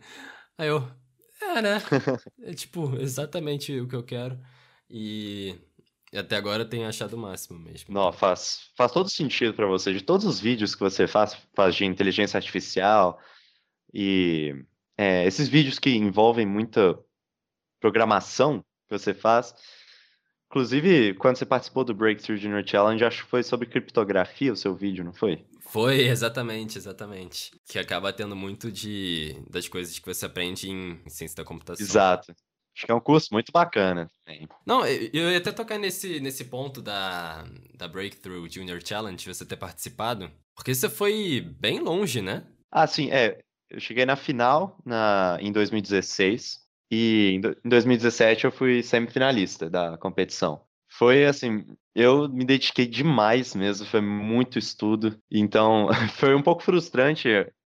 Aí 0.58 0.68
eu, 0.68 0.86
é, 1.40 1.62
né? 1.62 1.82
É 2.42 2.52
tipo, 2.52 2.94
exatamente 3.00 3.72
o 3.80 3.88
que 3.88 3.96
eu 3.96 4.02
quero. 4.02 4.38
E 4.96 5.58
até 6.14 6.36
agora 6.36 6.62
eu 6.62 6.68
tenho 6.68 6.86
achado 6.86 7.14
o 7.14 7.18
máximo 7.18 7.58
mesmo. 7.58 7.92
Não, 7.92 8.12
faz, 8.12 8.70
faz 8.76 8.92
todo 8.92 9.08
sentido 9.08 9.52
pra 9.52 9.66
você. 9.66 9.92
De 9.92 10.00
todos 10.00 10.24
os 10.24 10.38
vídeos 10.38 10.72
que 10.72 10.80
você 10.80 11.08
faz, 11.08 11.36
faz 11.52 11.74
de 11.74 11.84
inteligência 11.84 12.38
artificial 12.38 13.20
e 13.92 14.54
é, 14.96 15.26
esses 15.26 15.48
vídeos 15.48 15.80
que 15.80 15.90
envolvem 15.90 16.46
muita 16.46 16.96
programação 17.80 18.64
que 18.88 18.96
você 18.96 19.12
faz, 19.12 19.52
Inclusive, 20.54 21.14
quando 21.14 21.36
você 21.36 21.44
participou 21.44 21.82
do 21.82 21.92
Breakthrough 21.92 22.36
Junior 22.36 22.62
Challenge, 22.64 23.04
acho 23.04 23.24
que 23.24 23.28
foi 23.28 23.42
sobre 23.42 23.66
criptografia 23.66 24.52
o 24.52 24.56
seu 24.56 24.72
vídeo, 24.72 25.04
não 25.04 25.12
foi? 25.12 25.44
Foi, 25.62 26.02
exatamente, 26.06 26.78
exatamente. 26.78 27.50
Que 27.66 27.76
acaba 27.76 28.12
tendo 28.12 28.36
muito 28.36 28.70
de 28.70 29.34
das 29.50 29.66
coisas 29.66 29.98
que 29.98 30.06
você 30.06 30.26
aprende 30.26 30.70
em 30.70 31.02
ciência 31.08 31.38
da 31.38 31.44
computação. 31.44 31.84
Exato. 31.84 32.32
Acho 32.76 32.86
que 32.86 32.92
é 32.92 32.94
um 32.94 33.00
curso 33.00 33.28
muito 33.32 33.52
bacana. 33.52 34.08
também. 34.24 34.48
Não, 34.66 34.84
eu 34.84 35.30
ia 35.30 35.38
até 35.38 35.52
tocar 35.52 35.78
nesse, 35.78 36.18
nesse 36.20 36.44
ponto 36.44 36.82
da, 36.82 37.44
da 37.74 37.86
Breakthrough 37.86 38.48
Junior 38.48 38.80
Challenge, 38.84 39.24
você 39.24 39.46
ter 39.46 39.56
participado. 39.56 40.30
Porque 40.56 40.74
você 40.74 40.88
foi 40.88 41.40
bem 41.40 41.80
longe, 41.80 42.20
né? 42.20 42.44
Ah, 42.70 42.86
sim, 42.86 43.10
é. 43.10 43.38
Eu 43.70 43.80
cheguei 43.80 44.04
na 44.04 44.16
final 44.16 44.78
na, 44.84 45.38
em 45.40 45.50
2016 45.50 46.60
e 46.90 47.32
em 47.36 47.68
2017 47.68 48.44
eu 48.44 48.52
fui 48.52 48.82
semifinalista 48.82 49.70
da 49.70 49.96
competição. 49.96 50.64
Foi 50.88 51.24
assim, 51.24 51.64
eu 51.94 52.28
me 52.28 52.44
dediquei 52.44 52.86
demais 52.86 53.54
mesmo, 53.54 53.86
foi 53.86 54.00
muito 54.00 54.58
estudo. 54.58 55.18
Então, 55.30 55.88
foi 56.18 56.34
um 56.34 56.42
pouco 56.42 56.62
frustrante 56.62 57.28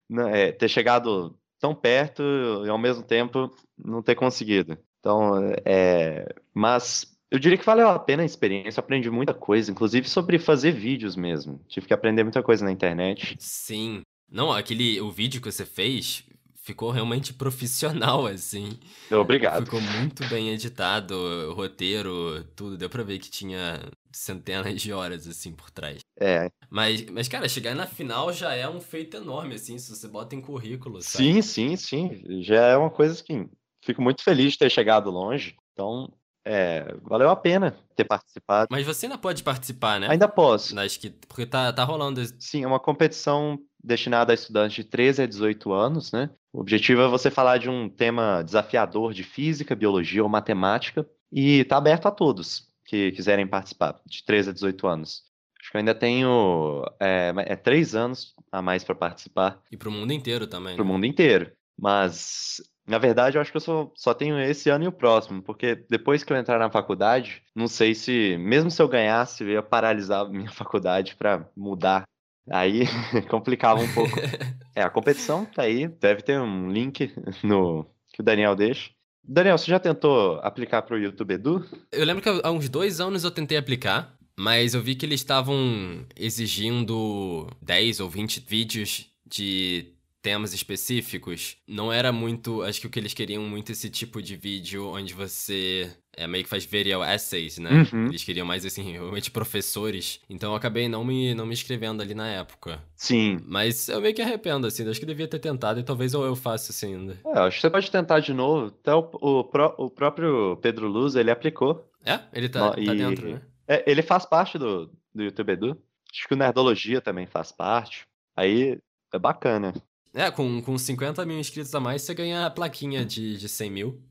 né, 0.09 0.49
é, 0.49 0.53
ter 0.53 0.69
chegado 0.69 1.39
tão 1.61 1.75
perto 1.75 2.23
e 2.67 2.69
ao 2.69 2.79
mesmo 2.79 3.05
tempo 3.05 3.49
não 3.79 4.03
ter 4.03 4.17
conseguido. 4.17 4.77
Então, 5.03 5.33
é, 5.65 6.33
mas 6.55 7.13
eu 7.29 7.37
diria 7.37 7.59
que 7.59 7.67
valeu 7.67 7.89
a 7.89 7.99
pena 7.99 8.23
a 8.23 8.27
experiência, 8.27 8.79
aprendi 8.79 9.11
muita 9.11 9.35
coisa, 9.35 9.69
inclusive 9.69 10.09
sobre 10.09 10.39
fazer 10.39 10.71
vídeos 10.71 11.17
mesmo. 11.17 11.61
Tive 11.67 11.89
que 11.89 11.93
aprender 11.93 12.23
muita 12.23 12.41
coisa 12.41 12.65
na 12.65 12.71
internet. 12.71 13.35
Sim. 13.37 14.03
Não, 14.31 14.53
aquele. 14.53 15.01
O 15.01 15.11
vídeo 15.11 15.41
que 15.41 15.51
você 15.51 15.67
fez 15.67 16.25
ficou 16.63 16.93
realmente 16.93 17.35
profissional, 17.35 18.27
assim. 18.27 18.79
Obrigado. 19.11 19.65
Ficou 19.65 19.81
muito 19.81 20.25
bem 20.29 20.51
editado, 20.51 21.17
o 21.17 21.53
roteiro, 21.53 22.45
tudo. 22.55 22.79
Deu 22.79 22.89
pra 22.89 23.03
ver 23.03 23.19
que 23.19 23.29
tinha 23.29 23.81
centenas 24.13 24.81
de 24.81 24.93
horas, 24.93 25.27
assim, 25.27 25.53
por 25.53 25.69
trás. 25.71 25.99
É, 26.21 26.49
Mas, 26.71 27.05
mas, 27.07 27.27
cara, 27.27 27.49
chegar 27.49 27.75
na 27.75 27.87
final 27.87 28.33
já 28.33 28.55
é 28.55 28.69
um 28.69 28.81
feito 28.81 29.17
enorme, 29.17 29.57
assim, 29.57 29.79
se 29.79 29.91
você 29.91 30.07
bota 30.07 30.37
em 30.37 30.41
currículo, 30.41 31.03
sabe? 31.03 31.25
sim, 31.25 31.43
sim, 31.43 31.77
sim. 31.77 32.43
Já 32.43 32.67
é 32.69 32.77
uma 32.77 32.91
coisa 32.91 33.21
que 33.25 33.49
fico 33.83 34.01
muito 34.01 34.23
feliz 34.23 34.53
de 34.53 34.59
ter 34.59 34.71
chegado 34.71 35.11
longe. 35.11 35.57
Então, 35.73 36.13
é, 36.45 36.95
valeu 37.03 37.31
a 37.31 37.37
pena 37.37 37.77
ter 37.95 38.05
participado. 38.05 38.69
Mas 38.71 38.87
você 38.87 39.07
ainda 39.07 39.19
pode 39.19 39.43
participar, 39.43 40.01
né? 40.01 40.09
Ainda 40.11 40.29
posso. 40.29 40.75
Nas 40.75 40.97
que, 40.97 41.11
porque 41.11 41.47
tá, 41.47 41.73
tá 41.73 41.85
rolando. 41.85 42.23
Sim, 42.39 42.65
é 42.65 42.67
uma 42.67 42.81
competição 42.81 43.59
destinada 43.83 44.33
a 44.33 44.35
estudantes 44.35 44.77
de 44.77 44.85
13 44.85 45.23
a 45.23 45.27
18 45.27 45.73
anos, 45.73 46.13
né? 46.13 46.31
O 46.53 46.61
objetivo 46.61 47.03
é 47.03 47.09
você 47.09 47.31
falar 47.31 47.59
de 47.59 47.69
um 47.69 47.89
tema 47.89 48.43
desafiador 48.43 49.13
de 49.13 49.25
física, 49.25 49.75
biologia 49.75 50.23
ou 50.23 50.29
matemática 50.29 51.07
e 51.33 51.65
tá 51.65 51.77
aberto 51.77 52.07
a 52.07 52.11
todos 52.11 52.69
que 52.85 53.11
quiserem 53.13 53.47
participar, 53.47 54.01
de 54.05 54.23
13 54.25 54.51
a 54.51 54.53
18 54.53 54.87
anos. 54.87 55.23
Acho 55.61 55.71
que 55.71 55.77
eu 55.77 55.79
ainda 55.79 55.95
tenho 55.95 56.85
é, 57.01 57.33
é 57.37 57.57
três 57.57 57.95
anos 57.95 58.35
a 58.51 58.61
mais 58.61 58.83
para 58.85 58.95
participar 58.95 59.63
E 59.71 59.77
pro 59.77 59.91
mundo 59.91 60.13
inteiro 60.13 60.47
também. 60.47 60.75
para 60.75 60.83
o 60.83 60.85
né? 60.87 60.93
mundo 60.93 61.07
inteiro. 61.07 61.53
Mas, 61.79 62.61
na 62.87 62.99
verdade, 62.99 63.37
eu 63.37 63.41
acho 63.41 63.51
que 63.51 63.57
eu 63.57 63.61
só, 63.61 63.93
só 63.95 64.13
tenho 64.13 64.41
esse 64.41 64.69
ano 64.69 64.85
e 64.85 64.89
o 64.89 64.93
próximo, 64.93 65.43
porque 65.43 65.85
depois 65.89 66.25
que 66.25 66.33
eu 66.33 66.37
entrar 66.37 66.59
na 66.59 66.71
faculdade, 66.71 67.43
não 67.55 67.69
sei 67.69 67.95
se, 67.95 68.37
mesmo 68.39 68.71
se 68.71 68.83
eu 68.83 68.89
ganhasse, 68.89 69.45
eu 69.45 69.51
ia 69.51 69.63
paralisar 69.63 70.23
a 70.23 70.29
minha 70.31 70.51
faculdade 70.51 71.15
para 71.17 71.49
mudar. 71.57 72.05
Aí 72.51 72.83
complicava 73.31 73.81
um 73.81 73.93
pouco. 73.93 74.17
É, 74.75 74.83
a 74.83 74.89
competição 74.89 75.45
tá 75.45 75.65
aí, 75.65 75.87
deve 75.87 76.23
ter 76.23 76.41
um 76.41 76.71
link 76.71 77.15
no 77.45 77.85
que 78.11 78.23
o 78.23 78.25
Daniel 78.25 78.57
deixa. 78.57 78.89
Daniel, 79.23 79.59
você 79.59 79.71
já 79.71 79.79
tentou 79.79 80.41
aplicar 80.43 80.81
para 80.81 80.97
o 80.97 80.99
YouTube 80.99 81.35
Edu? 81.35 81.67
Eu 81.93 82.07
lembro 82.07 82.23
que 82.23 82.41
há 82.43 82.51
uns 82.51 82.71
dois 82.71 82.99
anos 82.99 83.23
eu 83.23 83.31
tentei 83.31 83.59
aplicar, 83.59 84.17
mas 84.35 84.73
eu 84.73 84.81
vi 84.81 84.95
que 84.95 85.05
eles 85.05 85.21
estavam 85.21 86.07
exigindo 86.17 87.47
10 87.61 88.01
ou 88.01 88.09
20 88.09 88.41
vídeos 88.49 89.11
de 89.27 89.93
temas 90.23 90.55
específicos. 90.55 91.57
Não 91.67 91.93
era 91.93 92.13
muito. 92.13 92.63
Acho 92.63 92.81
que 92.81 92.87
o 92.87 92.91
que 92.91 92.99
eles 92.99 93.13
queriam 93.13 93.43
muito 93.43 93.73
esse 93.73 93.91
tipo 93.91 94.23
de 94.23 94.37
vídeo 94.37 94.87
onde 94.87 95.13
você 95.13 95.91
é, 96.17 96.27
meio 96.27 96.45
que 96.45 96.51
faz 96.51 96.65
video 96.65 97.03
essays, 97.05 97.59
né? 97.59 97.71
Uhum. 97.93 98.07
Eles 98.07 98.23
queriam 98.23 98.47
mais 98.47 98.65
assim, 98.65 98.83
realmente 98.93 99.31
professores. 99.31 100.21
Então 100.31 100.53
eu 100.53 100.57
acabei 100.57 100.89
não 100.89 101.05
me, 101.05 101.35
não 101.35 101.45
me 101.45 101.53
inscrevendo 101.53 102.01
ali 102.03 102.15
na 102.15 102.29
época. 102.29 102.81
Sim. 102.97 103.41
Mas 103.47 103.89
eu 103.89 104.01
meio 104.01 104.15
que 104.15 104.23
arrependo, 104.23 104.67
assim. 104.67 104.89
Acho 104.89 105.01
que 105.01 105.07
devia 105.07 105.27
ter 105.29 105.39
tentado 105.41 105.81
e 105.81 105.83
talvez 105.83 106.13
eu, 106.15 106.23
eu 106.23 106.37
faça 106.37 106.71
assim 106.73 106.95
ainda. 106.95 107.19
É, 107.27 107.39
acho 107.41 107.57
que 107.57 107.61
você 107.63 107.71
pode 107.71 107.91
tentar 107.91 108.21
de 108.21 108.33
novo. 108.33 108.67
Até 108.69 108.95
o, 108.95 109.11
o, 109.21 109.45
pró- 109.45 109.75
o 109.77 109.91
próprio 109.91 110.57
Pedro 110.63 110.87
Luz, 110.89 111.15
ele 111.17 111.31
aplicou. 111.31 111.91
É? 112.05 112.21
Ele 112.33 112.49
tá, 112.49 112.61
Não, 112.61 112.71
tá 112.73 112.81
e- 112.81 112.97
dentro, 112.97 113.29
né? 113.29 113.43
É, 113.67 113.85
ele 113.91 114.03
faz 114.03 114.25
parte 114.27 114.59
do, 114.59 114.87
do 115.15 115.23
YouTube 115.23 115.53
Edu. 115.53 115.79
Acho 116.13 116.29
que 116.29 116.35
o 116.35 116.37
Nerdologia 116.37 117.01
também 117.01 117.27
faz 117.27 117.51
parte. 117.53 118.05
Aí 118.37 118.79
é 119.13 119.19
bacana. 119.19 119.73
É, 120.15 120.31
com, 120.31 120.61
com 120.63 120.77
50 120.77 121.25
mil 121.25 121.39
inscritos 121.39 121.75
a 121.75 121.81
mais, 121.81 122.03
você 122.03 122.13
ganha 122.15 122.47
a 122.47 122.51
plaquinha 122.51 123.05
de, 123.05 123.37
de 123.37 123.49
100 123.49 123.71
mil. 123.71 124.03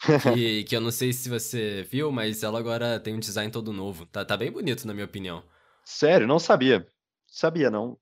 Que, 0.34 0.64
que 0.64 0.74
eu 0.74 0.80
não 0.80 0.90
sei 0.90 1.12
se 1.12 1.28
você 1.28 1.86
viu, 1.90 2.10
mas 2.10 2.42
ela 2.42 2.58
agora 2.58 2.98
tem 2.98 3.14
um 3.14 3.18
design 3.18 3.52
todo 3.52 3.70
novo. 3.70 4.06
Tá, 4.06 4.24
tá 4.24 4.34
bem 4.34 4.50
bonito, 4.50 4.86
na 4.86 4.94
minha 4.94 5.04
opinião. 5.04 5.44
Sério, 5.84 6.26
não 6.26 6.38
sabia. 6.38 6.86
Sabia, 7.26 7.70
não. 7.70 7.98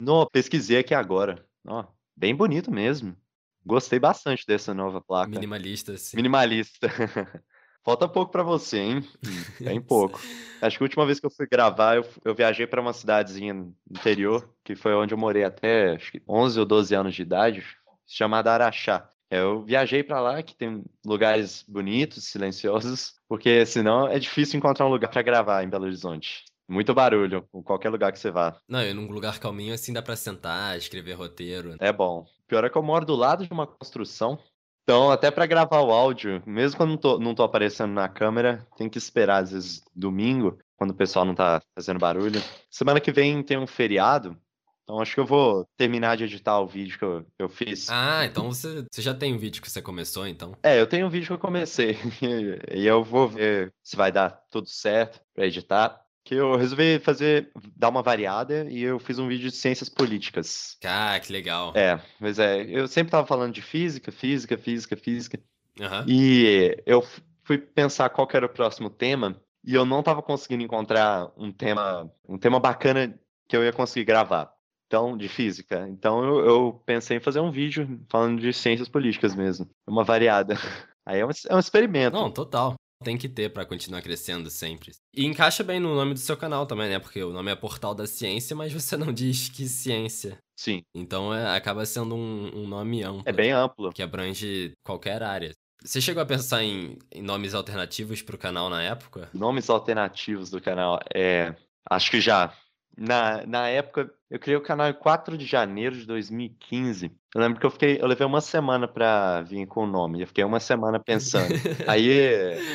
Não, 0.00 0.26
pesquisei 0.26 0.78
aqui 0.78 0.94
agora. 0.94 1.46
Ó, 1.64 1.84
bem 2.16 2.34
bonito 2.34 2.72
mesmo. 2.72 3.16
Gostei 3.64 4.00
bastante 4.00 4.44
dessa 4.46 4.74
nova 4.74 5.00
placa. 5.00 5.30
Minimalista, 5.30 5.92
assim. 5.92 6.16
Minimalista. 6.16 6.88
Falta 7.84 8.08
pouco 8.08 8.30
pra 8.30 8.42
você, 8.42 8.78
hein? 8.78 9.08
Bem 9.60 9.80
pouco. 9.80 10.20
Acho 10.60 10.76
que 10.76 10.82
a 10.82 10.86
última 10.86 11.06
vez 11.06 11.20
que 11.20 11.26
eu 11.26 11.30
fui 11.30 11.46
gravar, 11.46 11.96
eu, 11.96 12.06
eu 12.24 12.34
viajei 12.34 12.66
pra 12.66 12.80
uma 12.80 12.92
cidadezinha 12.92 13.54
no 13.54 13.74
interior, 13.90 14.48
que 14.64 14.74
foi 14.74 14.94
onde 14.94 15.14
eu 15.14 15.18
morei 15.18 15.44
até 15.44 15.92
acho 15.92 16.12
que 16.12 16.22
11 16.28 16.60
ou 16.60 16.66
12 16.66 16.94
anos 16.94 17.14
de 17.14 17.22
idade, 17.22 17.64
chamada 18.06 18.52
Araxá. 18.52 19.08
Eu 19.30 19.62
viajei 19.62 20.02
pra 20.02 20.20
lá, 20.20 20.42
que 20.42 20.56
tem 20.56 20.82
lugares 21.04 21.62
bonitos, 21.68 22.24
silenciosos, 22.24 23.14
porque 23.28 23.66
senão 23.66 24.08
é 24.08 24.18
difícil 24.18 24.56
encontrar 24.56 24.86
um 24.86 24.90
lugar 24.90 25.10
pra 25.10 25.22
gravar 25.22 25.62
em 25.62 25.68
Belo 25.68 25.84
Horizonte. 25.84 26.44
Muito 26.66 26.94
barulho, 26.94 27.48
em 27.54 27.62
qualquer 27.62 27.88
lugar 27.88 28.12
que 28.12 28.18
você 28.18 28.30
vá. 28.30 28.58
Não, 28.68 28.82
e 28.82 28.92
num 28.92 29.10
lugar 29.10 29.38
calminho 29.38 29.72
assim 29.72 29.92
dá 29.92 30.02
pra 30.02 30.16
sentar, 30.16 30.76
escrever 30.76 31.14
roteiro. 31.14 31.76
É 31.78 31.92
bom. 31.92 32.26
Pior 32.46 32.64
é 32.64 32.70
que 32.70 32.76
eu 32.76 32.82
moro 32.82 33.06
do 33.06 33.14
lado 33.14 33.46
de 33.46 33.52
uma 33.52 33.66
construção. 33.66 34.38
Então, 34.88 35.10
até 35.10 35.30
pra 35.30 35.44
gravar 35.44 35.82
o 35.82 35.92
áudio, 35.92 36.42
mesmo 36.46 36.78
quando 36.78 36.88
não 36.88 36.96
tô, 36.96 37.18
não 37.18 37.34
tô 37.34 37.42
aparecendo 37.42 37.92
na 37.92 38.08
câmera, 38.08 38.66
tem 38.74 38.88
que 38.88 38.96
esperar, 38.96 39.42
às 39.42 39.52
vezes, 39.52 39.82
domingo, 39.94 40.56
quando 40.78 40.92
o 40.92 40.94
pessoal 40.94 41.26
não 41.26 41.34
tá 41.34 41.60
fazendo 41.74 42.00
barulho. 42.00 42.42
Semana 42.70 42.98
que 42.98 43.12
vem 43.12 43.42
tem 43.42 43.58
um 43.58 43.66
feriado, 43.66 44.34
então 44.82 44.98
acho 44.98 45.12
que 45.12 45.20
eu 45.20 45.26
vou 45.26 45.66
terminar 45.76 46.16
de 46.16 46.24
editar 46.24 46.58
o 46.58 46.66
vídeo 46.66 46.98
que 46.98 47.04
eu, 47.04 47.26
eu 47.38 47.50
fiz. 47.50 47.90
Ah, 47.90 48.24
então 48.24 48.50
você, 48.50 48.82
você 48.90 49.02
já 49.02 49.12
tem 49.12 49.34
um 49.34 49.38
vídeo 49.38 49.60
que 49.60 49.70
você 49.70 49.82
começou, 49.82 50.26
então. 50.26 50.54
É, 50.62 50.80
eu 50.80 50.86
tenho 50.86 51.06
um 51.06 51.10
vídeo 51.10 51.26
que 51.26 51.32
eu 51.34 51.38
comecei, 51.38 51.98
e 52.72 52.86
eu 52.86 53.04
vou 53.04 53.28
ver 53.28 53.70
se 53.84 53.94
vai 53.94 54.10
dar 54.10 54.30
tudo 54.50 54.70
certo 54.70 55.20
pra 55.34 55.44
editar. 55.44 56.00
Que 56.28 56.34
eu 56.34 56.56
resolvi 56.56 56.98
fazer, 56.98 57.50
dar 57.74 57.88
uma 57.88 58.02
variada, 58.02 58.66
e 58.68 58.82
eu 58.82 58.98
fiz 58.98 59.18
um 59.18 59.26
vídeo 59.26 59.48
de 59.48 59.56
ciências 59.56 59.88
políticas. 59.88 60.76
Ah, 60.84 61.18
que 61.18 61.32
legal. 61.32 61.72
É, 61.74 61.98
mas 62.20 62.38
é, 62.38 62.64
eu 62.68 62.86
sempre 62.86 63.10
tava 63.10 63.26
falando 63.26 63.54
de 63.54 63.62
física, 63.62 64.12
física, 64.12 64.58
física, 64.58 64.94
física. 64.94 65.40
Aham. 65.80 66.04
E 66.06 66.76
eu 66.84 67.02
fui 67.42 67.56
pensar 67.56 68.10
qual 68.10 68.28
era 68.30 68.44
o 68.44 68.50
próximo 68.50 68.90
tema 68.90 69.40
e 69.64 69.72
eu 69.72 69.86
não 69.86 70.00
estava 70.00 70.20
conseguindo 70.20 70.62
encontrar 70.62 71.32
um 71.34 71.50
tema, 71.50 72.12
um 72.28 72.36
tema 72.36 72.60
bacana 72.60 73.18
que 73.48 73.56
eu 73.56 73.64
ia 73.64 73.72
conseguir 73.72 74.04
gravar. 74.04 74.52
Então, 74.86 75.16
de 75.16 75.28
física. 75.28 75.88
Então 75.88 76.22
eu, 76.22 76.44
eu 76.44 76.82
pensei 76.84 77.16
em 77.16 77.20
fazer 77.20 77.40
um 77.40 77.50
vídeo 77.50 77.98
falando 78.10 78.38
de 78.38 78.52
ciências 78.52 78.86
políticas 78.90 79.34
mesmo. 79.34 79.66
Uma 79.86 80.04
variada. 80.04 80.56
Aí 81.06 81.20
é 81.20 81.24
um, 81.24 81.30
é 81.48 81.54
um 81.54 81.58
experimento. 81.58 82.14
Não, 82.14 82.30
total. 82.30 82.74
Tem 83.04 83.16
que 83.16 83.28
ter 83.28 83.50
pra 83.50 83.64
continuar 83.64 84.02
crescendo 84.02 84.50
sempre. 84.50 84.92
E 85.14 85.24
encaixa 85.24 85.62
bem 85.62 85.78
no 85.78 85.94
nome 85.94 86.14
do 86.14 86.20
seu 86.20 86.36
canal 86.36 86.66
também, 86.66 86.88
né? 86.88 86.98
Porque 86.98 87.22
o 87.22 87.32
nome 87.32 87.50
é 87.50 87.54
Portal 87.54 87.94
da 87.94 88.06
Ciência, 88.06 88.56
mas 88.56 88.72
você 88.72 88.96
não 88.96 89.12
diz 89.14 89.48
que 89.48 89.68
ciência. 89.68 90.38
Sim, 90.56 90.82
Então 90.92 91.32
é, 91.32 91.56
acaba 91.56 91.86
sendo 91.86 92.16
um, 92.16 92.62
um 92.62 92.66
nome 92.66 93.04
amplo. 93.04 93.22
é 93.24 93.32
bem 93.32 93.52
amplo. 93.52 93.92
que 93.92 94.02
abrange 94.02 94.72
qualquer 94.82 95.22
área. 95.22 95.52
Você 95.80 96.00
chegou 96.00 96.20
a 96.20 96.26
pensar 96.26 96.64
em, 96.64 96.98
em 97.12 97.22
nomes 97.22 97.54
alternativos 97.54 98.20
pro 98.20 98.36
canal 98.36 98.68
na 98.68 98.82
época? 98.82 99.30
Nomes 99.32 99.70
alternativos 99.70 100.50
do 100.50 100.60
canal. 100.60 100.98
É, 101.14 101.54
acho 101.88 102.10
que 102.10 102.20
já. 102.20 102.52
Na, 102.96 103.46
na 103.46 103.68
época, 103.68 104.12
eu 104.30 104.38
criei 104.38 104.56
o 104.56 104.62
canal 104.62 104.88
em 104.88 104.94
4 104.94 105.36
de 105.38 105.46
janeiro 105.46 105.96
de 105.96 106.06
2015. 106.06 107.10
Eu 107.34 107.40
lembro 107.40 107.58
que 107.60 107.66
eu 107.66 107.70
fiquei, 107.70 107.98
eu 108.00 108.06
levei 108.06 108.26
uma 108.26 108.40
semana 108.40 108.86
pra 108.88 109.42
vir 109.42 109.66
com 109.66 109.84
o 109.84 109.86
nome. 109.86 110.20
Eu 110.20 110.26
fiquei 110.26 110.44
uma 110.44 110.60
semana 110.60 110.98
pensando. 110.98 111.54
Aí, 111.86 112.10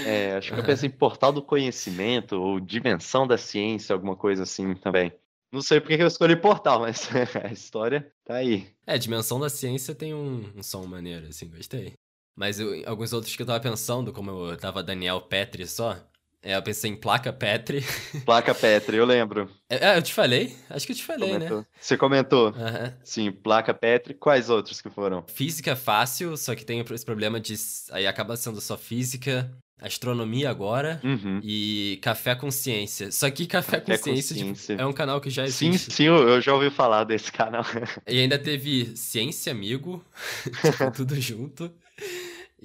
é, 0.05 0.35
acho 0.37 0.53
que 0.53 0.59
eu 0.59 0.63
pensei 0.63 0.89
em 0.89 0.91
Portal 0.91 1.31
do 1.31 1.41
Conhecimento 1.41 2.33
ou 2.41 2.59
Dimensão 2.59 3.27
da 3.27 3.37
Ciência, 3.37 3.93
alguma 3.93 4.15
coisa 4.15 4.43
assim 4.43 4.73
também. 4.75 5.11
Não 5.51 5.61
sei 5.61 5.79
porque 5.79 5.97
que 5.97 6.03
eu 6.03 6.07
escolhi 6.07 6.35
Portal, 6.35 6.79
mas 6.79 7.07
a 7.43 7.51
história 7.51 8.11
tá 8.25 8.35
aí. 8.35 8.67
É, 8.87 8.97
Dimensão 8.97 9.39
da 9.39 9.49
Ciência 9.49 9.93
tem 9.93 10.13
um, 10.13 10.51
um 10.55 10.63
som 10.63 10.85
maneiro, 10.87 11.27
assim, 11.27 11.47
gostei. 11.49 11.93
Mas 12.35 12.59
eu- 12.59 12.81
alguns 12.87 13.13
outros 13.13 13.35
que 13.35 13.41
eu 13.43 13.45
tava 13.45 13.59
pensando, 13.59 14.11
como 14.11 14.31
eu 14.31 14.57
tava 14.57 14.81
Daniel 14.81 15.21
Petri 15.21 15.67
só, 15.67 15.95
É, 16.43 16.57
eu 16.57 16.61
pensei 16.61 16.91
em 16.91 16.95
placa 16.95 17.31
Petri. 17.31 17.85
Placa 18.25 18.53
Petri, 18.53 18.97
eu 18.97 19.05
lembro. 19.05 19.49
É, 19.69 19.97
eu 19.97 20.01
te 20.01 20.13
falei? 20.13 20.53
Acho 20.69 20.85
que 20.85 20.91
eu 20.91 20.97
te 20.97 21.03
falei, 21.05 21.31
comentou. 21.31 21.59
né? 21.59 21.65
Você 21.79 21.97
comentou. 21.97 22.47
Uhum. 22.49 22.93
Sim, 23.01 23.31
placa 23.31 23.73
Petri. 23.73 24.13
Quais 24.13 24.49
outros 24.49 24.81
que 24.81 24.89
foram? 24.89 25.23
Física 25.27 25.71
é 25.71 25.75
fácil, 25.75 26.35
só 26.35 26.53
que 26.53 26.65
tem 26.65 26.81
esse 26.81 27.05
problema 27.05 27.39
de. 27.39 27.55
Aí 27.91 28.05
acaba 28.05 28.35
sendo 28.35 28.59
só 28.59 28.75
física, 28.75 29.49
astronomia 29.79 30.49
agora 30.49 30.99
uhum. 31.01 31.39
e 31.41 31.97
café 32.01 32.35
com 32.35 32.51
ciência. 32.51 33.09
Só 33.09 33.31
que 33.31 33.47
café, 33.47 33.79
café 33.79 33.97
com, 33.97 34.03
ciência, 34.03 34.35
Tipo, 34.35 34.81
é 34.81 34.85
um 34.85 34.93
canal 34.93 35.21
que 35.21 35.29
já 35.29 35.45
existe. 35.45 35.77
Sim, 35.77 35.91
sim, 35.91 36.03
eu 36.03 36.41
já 36.41 36.53
ouvi 36.53 36.69
falar 36.69 37.05
desse 37.05 37.31
canal. 37.31 37.63
E 38.05 38.19
ainda 38.19 38.37
teve 38.37 38.97
Ciência 38.97 39.53
Amigo, 39.53 40.03
tipo, 40.61 40.91
tudo 40.91 41.19
junto. 41.21 41.71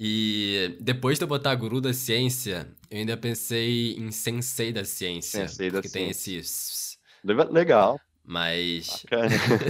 E 0.01 0.77
depois 0.79 1.17
de 1.17 1.25
eu 1.25 1.27
botar 1.27 1.53
Guru 1.55 1.81
da 1.81 1.91
Ciência, 1.91 2.69
eu 2.89 2.99
ainda 2.99 3.17
pensei 3.17 3.95
em 3.97 4.11
Sensei 4.11 4.71
da 4.71 4.85
Ciência. 4.85 5.45
Sensei 5.45 5.69
da 5.69 5.81
Ciência. 5.81 5.99
tem 5.99 6.39
esse... 6.39 6.97
Legal. 7.51 7.99
Mas... 8.23 9.05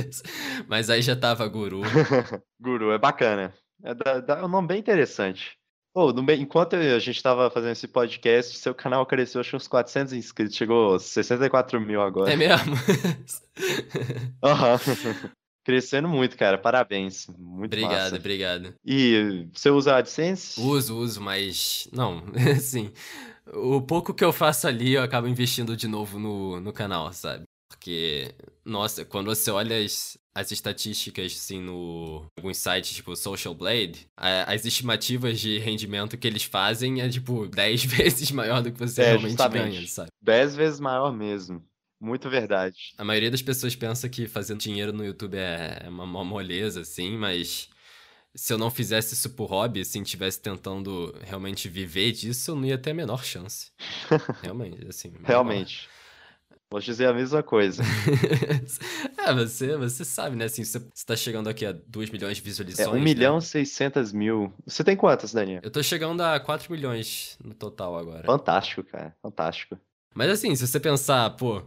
Mas 0.70 0.92
aí 0.92 1.02
já 1.02 1.16
tava 1.16 1.48
Guru. 1.48 1.82
Guru, 2.62 2.92
é 2.92 3.00
bacana. 3.00 3.52
É, 3.84 3.92
é 4.34 4.46
um 4.46 4.48
nome 4.48 4.68
bem 4.68 4.78
interessante. 4.78 5.58
Oh, 5.96 6.12
enquanto 6.32 6.76
a 6.76 7.00
gente 7.00 7.16
estava 7.18 7.50
fazendo 7.50 7.72
esse 7.72 7.88
podcast, 7.88 8.56
seu 8.60 8.76
canal 8.76 9.04
cresceu, 9.08 9.42
acho 9.42 9.56
uns 9.56 9.68
400 9.68 10.14
inscritos, 10.14 10.56
chegou 10.56 10.94
a 10.94 11.00
64 11.00 11.82
mil 11.82 12.04
agora. 12.04 12.32
É 12.32 12.36
mesmo? 12.36 12.76
uhum. 14.44 15.30
Crescendo 15.70 16.08
muito, 16.08 16.36
cara. 16.36 16.58
Parabéns. 16.58 17.28
Muito 17.28 17.76
Obrigado, 17.76 17.92
massa. 17.92 18.16
obrigado. 18.16 18.74
E 18.84 19.48
você 19.54 19.70
usa 19.70 19.98
AdSense? 19.98 20.60
Uso, 20.60 20.98
uso, 20.98 21.22
mas 21.22 21.88
não, 21.94 22.24
assim, 22.58 22.92
o 23.54 23.80
pouco 23.80 24.12
que 24.12 24.24
eu 24.24 24.34
faço 24.34 24.68
ali 24.68 24.94
eu 24.94 25.04
acabo 25.04 25.28
investindo 25.28 25.78
de 25.78 25.88
novo 25.88 26.18
no, 26.18 26.60
no 26.60 26.74
canal, 26.74 27.14
sabe? 27.14 27.44
Porque, 27.70 28.34
nossa, 28.66 29.06
quando 29.06 29.28
você 29.28 29.52
olha 29.52 29.78
as, 29.78 30.18
as 30.34 30.52
estatísticas, 30.52 31.34
assim, 31.34 31.62
no 31.62 32.26
alguns 32.36 32.58
sites, 32.58 32.96
tipo 32.96 33.16
Social 33.16 33.54
Blade, 33.54 34.08
a, 34.18 34.52
as 34.52 34.66
estimativas 34.66 35.40
de 35.40 35.60
rendimento 35.60 36.18
que 36.18 36.28
eles 36.28 36.44
fazem 36.44 37.00
é, 37.00 37.08
tipo, 37.08 37.46
10 37.54 37.84
vezes 37.86 38.32
maior 38.32 38.64
do 38.64 38.72
que 38.72 38.80
você 38.80 39.04
é, 39.04 39.06
realmente 39.10 39.30
justamente. 39.34 39.76
ganha, 39.76 39.88
sabe? 39.88 40.10
10 40.20 40.56
vezes 40.56 40.80
maior 40.80 41.14
mesmo. 41.14 41.64
Muito 42.00 42.30
verdade. 42.30 42.94
A 42.98 43.04
maioria 43.04 43.30
das 43.30 43.42
pessoas 43.42 43.76
pensa 43.76 44.08
que 44.08 44.28
fazendo 44.28 44.60
dinheiro 44.60 44.94
no 44.94 45.06
YouTube 45.06 45.36
é, 45.36 45.84
é 45.84 45.90
uma, 45.90 46.04
uma 46.04 46.24
moleza, 46.24 46.82
assim, 46.82 47.18
mas 47.18 47.70
se 48.34 48.54
eu 48.54 48.58
não 48.58 48.70
fizesse 48.70 49.14
isso 49.14 49.32
por 49.32 49.50
hobby, 49.50 49.82
assim, 49.82 50.04
tivesse 50.04 50.40
tentando 50.40 51.14
realmente 51.22 51.68
viver 51.68 52.12
disso, 52.12 52.52
eu 52.52 52.56
não 52.56 52.66
ia 52.66 52.78
ter 52.78 52.92
a 52.92 52.94
menor 52.94 53.24
chance. 53.24 53.72
Realmente, 54.42 54.88
assim. 54.88 55.14
Realmente. 55.24 55.90
Vou 56.72 56.80
dizer 56.80 57.08
a 57.08 57.14
mesma 57.14 57.42
coisa. 57.42 57.82
é, 59.18 59.34
você, 59.34 59.76
você 59.76 60.06
sabe, 60.06 60.36
né? 60.36 60.46
Assim, 60.46 60.64
você, 60.64 60.78
você 60.78 61.04
tá 61.04 61.16
chegando 61.16 61.50
aqui 61.50 61.66
a 61.66 61.72
2 61.72 62.12
milhões 62.12 62.38
de 62.38 62.44
visualizações. 62.44 62.96
É 62.96 63.00
1 63.00 63.04
milhão 63.04 63.40
e 63.40 63.42
600 63.42 64.14
mil. 64.14 64.54
Você 64.68 64.84
tem 64.84 64.96
quantas, 64.96 65.34
Daniel? 65.34 65.62
Eu 65.64 65.72
tô 65.72 65.82
chegando 65.82 66.22
a 66.22 66.40
4 66.40 66.72
milhões 66.72 67.40
no 67.44 67.56
total 67.56 67.98
agora. 67.98 68.24
Fantástico, 68.24 68.84
cara. 68.84 69.16
Fantástico. 69.20 69.80
Mas 70.14 70.30
assim, 70.30 70.56
se 70.56 70.68
você 70.68 70.80
pensar, 70.80 71.32
pô, 71.32 71.64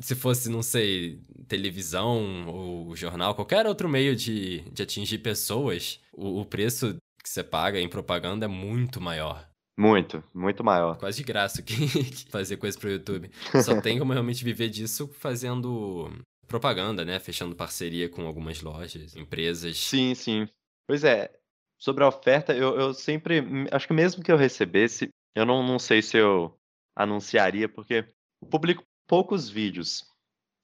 se 0.00 0.14
fosse, 0.14 0.48
não 0.48 0.62
sei, 0.62 1.20
televisão 1.48 2.46
ou 2.48 2.94
jornal, 2.94 3.34
qualquer 3.34 3.66
outro 3.66 3.88
meio 3.88 4.14
de, 4.14 4.60
de 4.70 4.82
atingir 4.82 5.18
pessoas, 5.18 6.00
o, 6.12 6.40
o 6.40 6.44
preço 6.44 6.96
que 7.22 7.28
você 7.28 7.42
paga 7.42 7.80
em 7.80 7.88
propaganda 7.88 8.44
é 8.44 8.48
muito 8.48 9.00
maior. 9.00 9.48
Muito, 9.78 10.24
muito 10.34 10.64
maior. 10.64 10.98
Quase 10.98 11.18
de 11.18 11.24
graça 11.24 11.62
que, 11.62 11.74
fazer 12.30 12.56
coisa 12.56 12.78
pro 12.78 12.90
YouTube. 12.90 13.30
Só 13.62 13.78
tem 13.82 13.98
como 13.98 14.12
realmente 14.12 14.42
viver 14.42 14.68
disso 14.68 15.08
fazendo 15.14 16.10
propaganda, 16.48 17.04
né? 17.04 17.20
Fechando 17.20 17.54
parceria 17.54 18.08
com 18.08 18.26
algumas 18.26 18.60
lojas, 18.60 19.14
empresas. 19.14 19.78
Sim, 19.78 20.14
sim. 20.14 20.48
Pois 20.86 21.04
é, 21.04 21.30
sobre 21.78 22.02
a 22.02 22.08
oferta, 22.08 22.52
eu, 22.56 22.74
eu 22.78 22.94
sempre. 22.94 23.40
Acho 23.70 23.86
que 23.86 23.94
mesmo 23.94 24.22
que 24.22 24.32
eu 24.32 24.36
recebesse, 24.36 25.10
eu 25.36 25.46
não, 25.46 25.62
não 25.62 25.78
sei 25.78 26.02
se 26.02 26.16
eu 26.16 26.58
anunciaria, 26.96 27.68
porque 27.68 28.04
o 28.40 28.46
público 28.46 28.82
poucos 29.08 29.48
vídeos. 29.48 30.04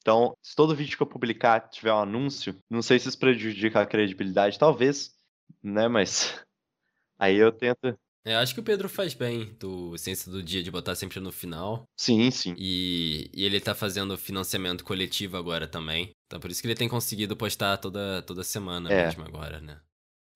Então, 0.03 0.37
se 0.43 0.55
todo 0.55 0.77
vídeo 0.77 0.97
que 0.97 1.03
eu 1.03 1.07
publicar 1.07 1.61
tiver 1.61 1.93
um 1.93 1.99
anúncio, 1.99 2.55
não 2.71 2.83
sei 2.83 2.99
se 2.99 3.09
isso 3.09 3.19
prejudica 3.19 3.81
a 3.81 3.87
credibilidade, 3.87 4.59
talvez, 4.59 5.15
né? 5.63 5.89
Mas 5.89 6.39
aí 7.19 7.37
eu 7.37 7.51
tento. 7.51 7.99
Eu 8.23 8.39
acho 8.39 8.55
que 8.55 8.61
o 8.61 8.65
Pedro 8.65 8.89
faz 8.89 9.13
bem 9.13 9.55
do 9.59 9.97
Ciência 9.99 10.31
do 10.31 10.43
Dia 10.43 10.63
de 10.63 10.71
botar 10.71 10.95
sempre 10.95 11.21
no 11.21 11.33
final. 11.33 11.85
Sim, 11.99 12.31
sim. 12.31 12.55
E, 12.57 13.31
e 13.35 13.45
ele 13.45 13.61
tá 13.61 13.75
fazendo 13.75 14.17
financiamento 14.17 14.85
coletivo 14.85 15.37
agora 15.37 15.67
também. 15.67 16.13
Então 16.27 16.41
por 16.41 16.51
isso 16.51 16.63
que 16.63 16.67
ele 16.67 16.75
tem 16.75 16.89
conseguido 16.89 17.37
postar 17.37 17.77
toda, 17.77 18.23
toda 18.23 18.43
semana 18.43 18.91
é. 18.91 19.07
mesmo 19.07 19.25
agora, 19.25 19.61
né? 19.61 19.79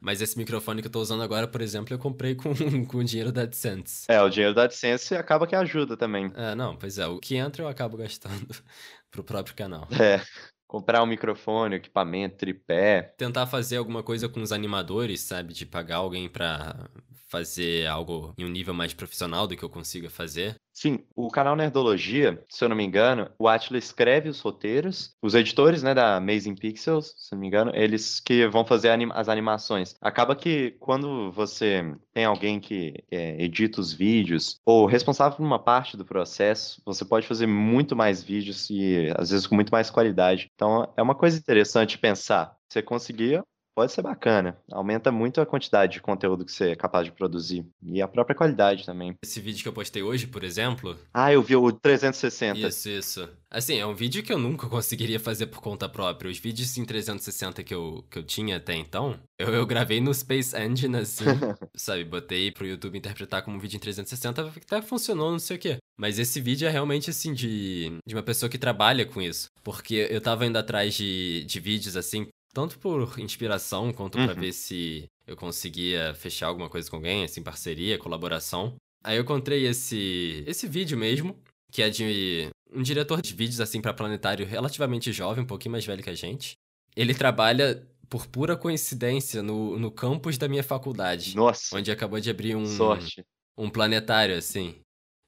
Mas 0.00 0.20
esse 0.20 0.38
microfone 0.38 0.80
que 0.80 0.86
eu 0.86 0.92
tô 0.92 1.00
usando 1.00 1.22
agora, 1.22 1.48
por 1.48 1.60
exemplo, 1.60 1.92
eu 1.92 1.98
comprei 1.98 2.34
com, 2.34 2.52
com 2.86 2.98
o 2.98 3.04
dinheiro 3.04 3.32
da 3.32 3.42
AdSense. 3.42 4.06
É, 4.08 4.22
o 4.22 4.28
dinheiro 4.28 4.54
da 4.54 4.64
AdSense 4.64 5.14
acaba 5.14 5.46
que 5.46 5.56
ajuda 5.56 5.96
também. 5.96 6.30
É, 6.34 6.54
não, 6.54 6.76
pois 6.76 6.98
é, 6.98 7.06
o 7.06 7.18
que 7.18 7.36
entra 7.36 7.62
eu 7.62 7.68
acabo 7.68 7.96
gastando 7.96 8.46
pro 9.10 9.24
próprio 9.24 9.54
canal. 9.54 9.88
É. 10.00 10.22
Comprar 10.66 11.02
um 11.02 11.06
microfone, 11.06 11.76
equipamento, 11.76 12.36
tripé. 12.36 13.14
Tentar 13.16 13.46
fazer 13.46 13.78
alguma 13.78 14.02
coisa 14.02 14.28
com 14.28 14.42
os 14.42 14.52
animadores, 14.52 15.22
sabe? 15.22 15.54
De 15.54 15.64
pagar 15.64 15.96
alguém 15.96 16.28
pra 16.28 16.90
fazer 17.26 17.86
algo 17.86 18.34
em 18.36 18.44
um 18.44 18.50
nível 18.50 18.74
mais 18.74 18.92
profissional 18.92 19.46
do 19.46 19.56
que 19.56 19.62
eu 19.62 19.70
consiga 19.70 20.10
fazer. 20.10 20.56
Sim, 20.80 21.00
o 21.16 21.26
canal 21.26 21.56
Nerdologia, 21.56 22.40
se 22.48 22.64
eu 22.64 22.68
não 22.68 22.76
me 22.76 22.84
engano, 22.84 23.28
o 23.36 23.48
Atila 23.48 23.76
escreve 23.76 24.28
os 24.28 24.38
roteiros, 24.38 25.12
os 25.20 25.34
editores, 25.34 25.82
né, 25.82 25.92
da 25.92 26.14
Amazing 26.14 26.54
Pixels, 26.54 27.16
se 27.18 27.34
eu 27.34 27.36
não 27.36 27.40
me 27.40 27.48
engano, 27.48 27.72
eles 27.74 28.20
que 28.20 28.46
vão 28.46 28.64
fazer 28.64 28.96
as 29.12 29.28
animações. 29.28 29.96
Acaba 30.00 30.36
que 30.36 30.76
quando 30.78 31.32
você 31.32 31.82
tem 32.14 32.24
alguém 32.24 32.60
que 32.60 32.94
é, 33.10 33.42
edita 33.42 33.80
os 33.80 33.92
vídeos, 33.92 34.60
ou 34.64 34.86
responsável 34.86 35.36
por 35.36 35.44
uma 35.44 35.58
parte 35.58 35.96
do 35.96 36.04
processo, 36.04 36.80
você 36.86 37.04
pode 37.04 37.26
fazer 37.26 37.48
muito 37.48 37.96
mais 37.96 38.22
vídeos 38.22 38.70
e 38.70 39.12
às 39.16 39.30
vezes 39.30 39.48
com 39.48 39.56
muito 39.56 39.72
mais 39.72 39.90
qualidade. 39.90 40.48
Então 40.54 40.92
é 40.96 41.02
uma 41.02 41.16
coisa 41.16 41.36
interessante 41.36 41.98
pensar. 41.98 42.56
Você 42.68 42.80
conseguir 42.82 43.42
pode 43.78 43.92
ser 43.92 44.02
bacana. 44.02 44.58
Aumenta 44.72 45.12
muito 45.12 45.40
a 45.40 45.46
quantidade 45.46 45.92
de 45.92 46.00
conteúdo 46.00 46.44
que 46.44 46.50
você 46.50 46.70
é 46.70 46.74
capaz 46.74 47.04
de 47.04 47.12
produzir. 47.12 47.64
E 47.80 48.02
a 48.02 48.08
própria 48.08 48.34
qualidade 48.34 48.84
também. 48.84 49.14
Esse 49.22 49.40
vídeo 49.40 49.62
que 49.62 49.68
eu 49.68 49.72
postei 49.72 50.02
hoje, 50.02 50.26
por 50.26 50.42
exemplo. 50.42 50.98
Ah, 51.14 51.32
eu 51.32 51.40
vi 51.40 51.54
o 51.54 51.70
360. 51.70 52.58
Isso, 52.58 52.88
isso. 52.88 53.28
Assim, 53.48 53.78
é 53.78 53.86
um 53.86 53.94
vídeo 53.94 54.24
que 54.24 54.32
eu 54.32 54.38
nunca 54.38 54.66
conseguiria 54.68 55.20
fazer 55.20 55.46
por 55.46 55.60
conta 55.60 55.88
própria. 55.88 56.28
Os 56.28 56.38
vídeos 56.38 56.76
em 56.76 56.84
360 56.84 57.62
que 57.62 57.72
eu, 57.72 58.04
que 58.10 58.18
eu 58.18 58.24
tinha 58.24 58.56
até 58.56 58.74
então, 58.74 59.16
eu, 59.38 59.54
eu 59.54 59.64
gravei 59.64 60.00
no 60.00 60.12
Space 60.12 60.56
Engine, 60.60 60.96
assim, 60.96 61.24
sabe? 61.76 62.02
Botei 62.04 62.50
pro 62.50 62.66
YouTube 62.66 62.98
interpretar 62.98 63.42
como 63.42 63.58
um 63.58 63.60
vídeo 63.60 63.76
em 63.76 63.80
360, 63.80 64.42
até 64.42 64.82
funcionou, 64.82 65.30
não 65.30 65.38
sei 65.38 65.56
o 65.56 65.60
quê. 65.60 65.78
Mas 65.96 66.18
esse 66.18 66.40
vídeo 66.40 66.66
é 66.66 66.70
realmente, 66.70 67.10
assim, 67.10 67.32
de, 67.32 67.92
de 68.06 68.14
uma 68.14 68.22
pessoa 68.22 68.50
que 68.50 68.58
trabalha 68.58 69.06
com 69.06 69.22
isso. 69.22 69.48
Porque 69.64 70.08
eu 70.10 70.20
tava 70.20 70.46
indo 70.46 70.56
atrás 70.56 70.94
de, 70.94 71.44
de 71.44 71.60
vídeos, 71.60 71.96
assim, 71.96 72.28
tanto 72.58 72.76
por 72.80 73.20
inspiração 73.20 73.92
quanto 73.92 74.18
uhum. 74.18 74.26
para 74.26 74.34
ver 74.34 74.52
se 74.52 75.08
eu 75.24 75.36
conseguia 75.36 76.12
fechar 76.14 76.48
alguma 76.48 76.68
coisa 76.68 76.90
com 76.90 76.96
alguém, 76.96 77.22
assim, 77.22 77.40
parceria, 77.40 77.96
colaboração. 77.96 78.74
Aí 79.04 79.16
eu 79.16 79.22
encontrei 79.22 79.64
esse 79.64 80.42
esse 80.44 80.66
vídeo 80.66 80.98
mesmo, 80.98 81.36
que 81.70 81.82
é 81.82 81.88
de 81.88 82.50
um 82.74 82.82
diretor 82.82 83.22
de 83.22 83.32
vídeos 83.32 83.60
assim 83.60 83.80
para 83.80 83.94
planetário 83.94 84.44
relativamente 84.44 85.12
jovem, 85.12 85.44
um 85.44 85.46
pouquinho 85.46 85.70
mais 85.70 85.86
velho 85.86 86.02
que 86.02 86.10
a 86.10 86.16
gente. 86.16 86.56
Ele 86.96 87.14
trabalha 87.14 87.86
por 88.08 88.26
pura 88.26 88.56
coincidência 88.56 89.40
no, 89.40 89.78
no 89.78 89.92
campus 89.92 90.36
da 90.36 90.48
minha 90.48 90.64
faculdade, 90.64 91.36
Nossa. 91.36 91.76
onde 91.76 91.92
acabou 91.92 92.18
de 92.18 92.28
abrir 92.28 92.56
um 92.56 92.66
sorte. 92.66 93.22
um 93.56 93.70
planetário 93.70 94.36
assim. 94.36 94.74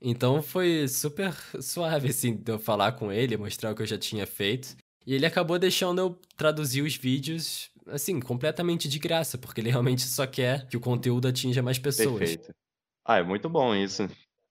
Então 0.02 0.42
foi 0.42 0.88
super 0.88 1.32
suave 1.62 2.08
assim 2.08 2.34
de 2.34 2.50
eu 2.50 2.58
falar 2.58 2.90
com 2.90 3.12
ele, 3.12 3.36
mostrar 3.36 3.70
o 3.70 3.76
que 3.76 3.82
eu 3.82 3.86
já 3.86 3.98
tinha 3.98 4.26
feito. 4.26 4.74
E 5.06 5.14
ele 5.14 5.26
acabou 5.26 5.58
deixando 5.58 6.00
eu 6.00 6.18
traduzir 6.36 6.82
os 6.82 6.94
vídeos, 6.94 7.70
assim, 7.86 8.20
completamente 8.20 8.88
de 8.88 8.98
graça, 8.98 9.38
porque 9.38 9.60
ele 9.60 9.70
realmente 9.70 10.02
só 10.02 10.26
quer 10.26 10.66
que 10.66 10.76
o 10.76 10.80
conteúdo 10.80 11.26
atinja 11.28 11.62
mais 11.62 11.78
pessoas. 11.78 12.18
Perfeito. 12.18 12.54
Ah, 13.04 13.18
é 13.18 13.22
muito 13.22 13.48
bom 13.48 13.74
isso. 13.74 14.08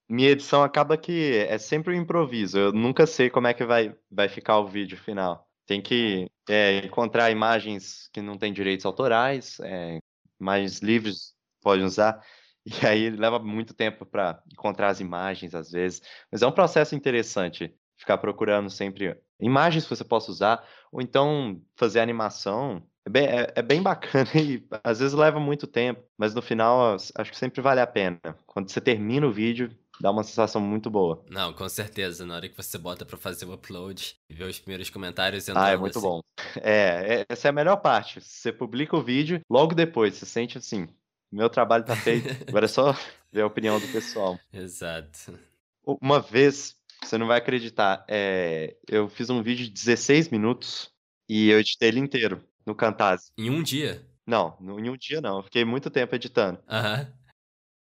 Minha 0.09 0.31
edição 0.31 0.63
acaba 0.63 0.97
que 0.97 1.45
é 1.47 1.57
sempre 1.57 1.95
um 1.95 2.01
improviso. 2.01 2.57
Eu 2.57 2.73
nunca 2.73 3.05
sei 3.05 3.29
como 3.29 3.47
é 3.47 3.53
que 3.53 3.63
vai, 3.63 3.95
vai 4.09 4.27
ficar 4.27 4.59
o 4.59 4.67
vídeo 4.67 4.97
final. 4.97 5.47
Tem 5.67 5.79
que 5.79 6.27
é, 6.49 6.79
encontrar 6.83 7.29
imagens 7.29 8.09
que 8.11 8.21
não 8.21 8.35
têm 8.35 8.51
direitos 8.51 8.87
autorais, 8.87 9.59
é, 9.59 9.99
imagens 10.41 10.79
livres 10.79 11.35
pode 11.61 11.83
usar. 11.83 12.23
E 12.65 12.85
aí 12.85 13.09
leva 13.09 13.39
muito 13.39 13.73
tempo 13.73 14.05
para 14.05 14.43
encontrar 14.51 14.89
as 14.89 14.99
imagens, 14.99 15.55
às 15.55 15.71
vezes. 15.71 16.01
Mas 16.31 16.41
é 16.41 16.47
um 16.47 16.51
processo 16.51 16.93
interessante 16.93 17.73
ficar 17.97 18.17
procurando 18.17 18.69
sempre 18.69 19.17
imagens 19.39 19.83
que 19.85 19.95
você 19.95 20.03
possa 20.03 20.31
usar, 20.31 20.65
ou 20.91 21.01
então 21.01 21.61
fazer 21.75 21.99
animação. 21.99 22.83
É 23.05 23.09
bem, 23.09 23.25
é, 23.27 23.53
é 23.55 23.61
bem 23.61 23.81
bacana 23.81 24.29
e 24.35 24.63
às 24.83 24.99
vezes 24.99 25.13
leva 25.13 25.39
muito 25.39 25.65
tempo, 25.65 26.03
mas 26.17 26.33
no 26.33 26.41
final 26.41 26.95
acho 27.15 27.31
que 27.31 27.37
sempre 27.37 27.61
vale 27.61 27.79
a 27.81 27.87
pena. 27.87 28.19
Quando 28.45 28.69
você 28.69 28.81
termina 28.81 29.25
o 29.25 29.31
vídeo, 29.31 29.69
dá 29.99 30.11
uma 30.11 30.23
sensação 30.23 30.61
muito 30.61 30.89
boa. 30.89 31.23
Não, 31.29 31.53
com 31.53 31.67
certeza. 31.69 32.25
Na 32.25 32.35
hora 32.35 32.49
que 32.49 32.55
você 32.55 32.77
bota 32.77 33.05
pra 33.05 33.17
fazer 33.17 33.45
o 33.45 33.53
upload 33.53 34.15
e 34.29 34.33
ver 34.33 34.45
os 34.45 34.59
primeiros 34.59 34.89
comentários 34.89 35.47
Ah, 35.49 35.51
é 35.51 35.53
entrando 35.71 35.79
muito 35.81 35.97
assim. 35.97 36.07
bom. 36.07 36.21
É, 36.61 37.19
é- 37.21 37.25
essa 37.29 37.47
é 37.47 37.49
a 37.49 37.53
melhor 37.53 37.77
parte. 37.77 38.19
Você 38.21 38.51
publica 38.51 38.95
o 38.95 39.03
vídeo, 39.03 39.41
logo 39.49 39.75
depois, 39.75 40.15
você 40.15 40.25
sente 40.25 40.57
assim, 40.57 40.87
meu 41.31 41.49
trabalho 41.49 41.83
tá 41.85 41.95
feito, 41.95 42.27
agora 42.47 42.65
é 42.65 42.67
só 42.67 42.93
ver 43.31 43.41
a 43.41 43.47
opinião 43.47 43.79
do 43.79 43.87
pessoal. 43.87 44.39
Exato. 44.53 45.37
Uma 45.85 46.19
vez, 46.19 46.75
você 47.03 47.17
não 47.17 47.27
vai 47.27 47.37
acreditar, 47.37 48.05
é, 48.07 48.75
eu 48.87 49.07
fiz 49.09 49.29
um 49.29 49.41
vídeo 49.41 49.65
de 49.65 49.71
16 49.71 50.29
minutos 50.29 50.91
e 51.27 51.49
eu 51.49 51.59
editei 51.59 51.89
ele 51.89 51.99
inteiro 51.99 52.43
no 52.65 52.75
Camtasia. 52.75 53.31
Em 53.37 53.49
um 53.49 53.63
dia. 53.63 54.05
Não, 54.25 54.57
em 54.61 54.89
um 54.89 54.97
dia 54.97 55.21
não, 55.21 55.37
eu 55.37 55.43
fiquei 55.43 55.65
muito 55.65 55.89
tempo 55.89 56.15
editando. 56.15 56.59
Aham. 56.69 57.11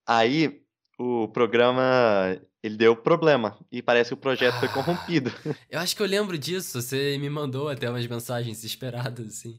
Aí 0.07 0.62
o 0.99 1.29
programa 1.29 2.40
ele 2.62 2.77
deu 2.77 2.94
problema 2.94 3.59
e 3.73 3.81
parece 3.83 4.11
que 4.11 4.14
o 4.14 4.18
projeto 4.18 4.59
foi 4.59 4.68
corrompido. 4.68 5.31
Eu 5.70 5.81
acho 5.81 5.96
que 5.96 6.03
eu 6.03 6.07
lembro 6.07 6.37
disso. 6.37 6.81
Você 6.81 7.16
me 7.18 7.31
mandou 7.31 7.68
até 7.68 7.88
umas 7.88 8.07
mensagens 8.07 8.57
desesperadas, 8.57 9.27
assim. 9.27 9.59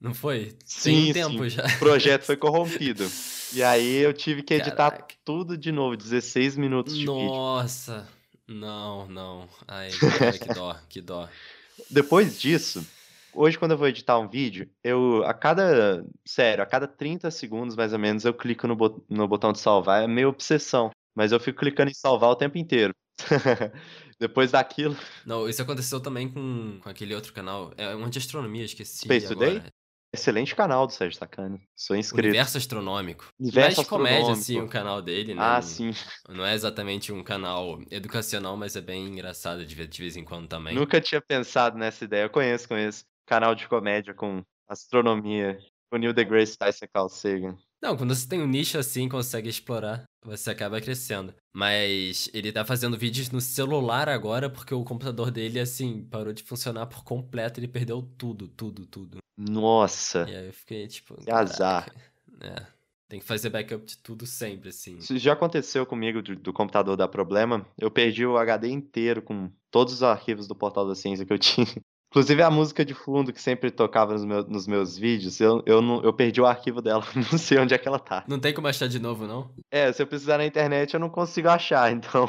Não 0.00 0.12
foi? 0.12 0.46
Tem 0.46 0.58
Sim, 0.66 1.10
um 1.10 1.12
tempo 1.12 1.44
sim. 1.44 1.50
já. 1.50 1.64
O 1.64 1.78
projeto 1.78 2.24
foi 2.24 2.36
corrompido. 2.36 3.04
E 3.54 3.62
aí 3.62 3.98
eu 3.98 4.12
tive 4.12 4.42
que 4.42 4.52
editar 4.52 4.90
Caraca. 4.90 5.14
tudo 5.24 5.56
de 5.56 5.70
novo, 5.70 5.96
16 5.96 6.56
minutos 6.56 6.92
de 6.92 7.02
vídeo. 7.02 7.14
Nossa. 7.14 8.08
Não, 8.46 9.08
não. 9.08 9.48
Ai, 9.66 9.90
cara, 9.98 10.38
que 10.38 10.48
dó, 10.48 10.74
que 10.88 11.00
dó. 11.00 11.28
Depois 11.90 12.38
disso, 12.40 12.86
hoje 13.32 13.58
quando 13.58 13.72
eu 13.72 13.78
vou 13.78 13.88
editar 13.88 14.18
um 14.18 14.28
vídeo, 14.28 14.68
eu 14.82 15.24
a 15.24 15.34
cada, 15.34 16.04
sério, 16.24 16.62
a 16.62 16.66
cada 16.66 16.86
30 16.86 17.30
segundos 17.30 17.74
mais 17.74 17.92
ou 17.92 17.98
menos 17.98 18.24
eu 18.24 18.34
clico 18.34 18.66
no, 18.66 18.76
bot- 18.76 19.02
no 19.08 19.26
botão 19.26 19.52
de 19.52 19.58
salvar, 19.60 20.04
é 20.04 20.06
meio 20.06 20.28
obsessão, 20.28 20.90
mas 21.14 21.32
eu 21.32 21.40
fico 21.40 21.58
clicando 21.60 21.90
em 21.90 21.94
salvar 21.94 22.30
o 22.30 22.36
tempo 22.36 22.58
inteiro. 22.58 22.94
Depois 24.18 24.50
daquilo, 24.52 24.96
Não, 25.26 25.48
isso 25.48 25.62
aconteceu 25.62 26.00
também 26.00 26.28
com, 26.30 26.78
com 26.82 26.88
aquele 26.88 27.14
outro 27.14 27.32
canal. 27.32 27.72
É 27.76 27.94
um 27.94 28.08
de 28.08 28.18
astronomia, 28.18 28.64
esqueci 28.64 28.98
Space 28.98 29.26
agora. 29.26 29.60
Today? 29.60 29.72
Excelente 30.14 30.54
canal 30.54 30.86
do 30.86 30.92
Sérgio 30.92 31.18
Sacani. 31.18 31.60
Sou 31.76 31.94
inscrito. 31.94 32.26
Universo 32.26 32.56
Astronômico. 32.56 33.28
Universo 33.38 33.78
Mais 33.78 33.88
comédia, 33.88 34.32
assim, 34.32 34.60
o 34.60 34.68
canal 34.68 35.02
dele, 35.02 35.34
né? 35.34 35.42
Ah, 35.42 35.60
sim. 35.60 35.92
Não 36.28 36.44
é 36.44 36.54
exatamente 36.54 37.12
um 37.12 37.22
canal 37.22 37.80
educacional, 37.90 38.56
mas 38.56 38.76
é 38.76 38.80
bem 38.80 39.06
engraçado 39.06 39.64
de 39.66 39.74
ver 39.74 39.86
de 39.86 40.00
vez 40.00 40.16
em 40.16 40.24
quando 40.24 40.48
também. 40.48 40.74
Nunca 40.74 41.00
tinha 41.00 41.20
pensado 41.20 41.76
nessa 41.76 42.04
ideia. 42.04 42.24
Eu 42.24 42.30
conheço, 42.30 42.66
conheço. 42.66 43.04
Canal 43.26 43.54
de 43.54 43.68
comédia 43.68 44.14
com 44.14 44.42
astronomia. 44.68 45.58
O 45.92 45.96
Neil 45.96 46.12
deGrasse 46.12 46.56
Tyson 46.56 46.84
e 46.86 46.88
Carl 46.88 47.08
Sagan. 47.08 47.56
Não, 47.84 47.98
quando 47.98 48.14
você 48.14 48.26
tem 48.26 48.40
um 48.40 48.46
nicho 48.46 48.78
assim, 48.78 49.06
consegue 49.10 49.46
explorar, 49.46 50.04
você 50.24 50.50
acaba 50.50 50.80
crescendo. 50.80 51.34
Mas 51.54 52.30
ele 52.32 52.50
tá 52.50 52.64
fazendo 52.64 52.96
vídeos 52.96 53.30
no 53.30 53.42
celular 53.42 54.08
agora 54.08 54.48
porque 54.48 54.74
o 54.74 54.82
computador 54.82 55.30
dele, 55.30 55.60
assim, 55.60 56.02
parou 56.02 56.32
de 56.32 56.42
funcionar 56.42 56.86
por 56.86 57.04
completo. 57.04 57.60
Ele 57.60 57.68
perdeu 57.68 58.00
tudo, 58.16 58.48
tudo, 58.48 58.86
tudo. 58.86 59.18
Nossa, 59.36 60.24
E 60.26 60.34
aí 60.34 60.46
eu 60.46 60.52
fiquei 60.54 60.88
tipo. 60.88 61.14
que 61.22 61.30
azar. 61.30 61.94
É. 62.40 62.66
Tem 63.06 63.20
que 63.20 63.26
fazer 63.26 63.50
backup 63.50 63.84
de 63.84 63.98
tudo 63.98 64.24
sempre, 64.24 64.70
assim. 64.70 64.96
Isso 64.96 65.18
já 65.18 65.34
aconteceu 65.34 65.84
comigo 65.84 66.22
do, 66.22 66.34
do 66.34 66.54
computador 66.54 66.96
dar 66.96 67.08
problema. 67.08 67.66
Eu 67.76 67.90
perdi 67.90 68.24
o 68.24 68.38
HD 68.38 68.70
inteiro 68.70 69.20
com 69.20 69.50
todos 69.70 69.92
os 69.92 70.02
arquivos 70.02 70.48
do 70.48 70.54
Portal 70.54 70.88
da 70.88 70.94
Ciência 70.94 71.26
que 71.26 71.32
eu 71.34 71.38
tinha. 71.38 71.66
Inclusive 72.14 72.42
a 72.44 72.50
música 72.50 72.84
de 72.84 72.94
fundo 72.94 73.32
que 73.32 73.42
sempre 73.42 73.72
tocava 73.72 74.12
nos, 74.12 74.24
meu- 74.24 74.44
nos 74.44 74.68
meus 74.68 74.96
vídeos, 74.96 75.40
eu, 75.40 75.60
eu, 75.66 75.82
não, 75.82 76.00
eu 76.04 76.12
perdi 76.12 76.40
o 76.40 76.46
arquivo 76.46 76.80
dela. 76.80 77.02
Não 77.32 77.36
sei 77.36 77.58
onde 77.58 77.74
é 77.74 77.78
que 77.78 77.88
ela 77.88 77.98
tá. 77.98 78.24
Não 78.28 78.38
tem 78.38 78.54
como 78.54 78.68
achar 78.68 78.86
de 78.86 79.00
novo, 79.00 79.26
não? 79.26 79.52
É, 79.68 79.92
se 79.92 80.00
eu 80.00 80.06
precisar 80.06 80.38
na 80.38 80.46
internet 80.46 80.94
eu 80.94 81.00
não 81.00 81.10
consigo 81.10 81.48
achar, 81.48 81.90
então. 81.92 82.28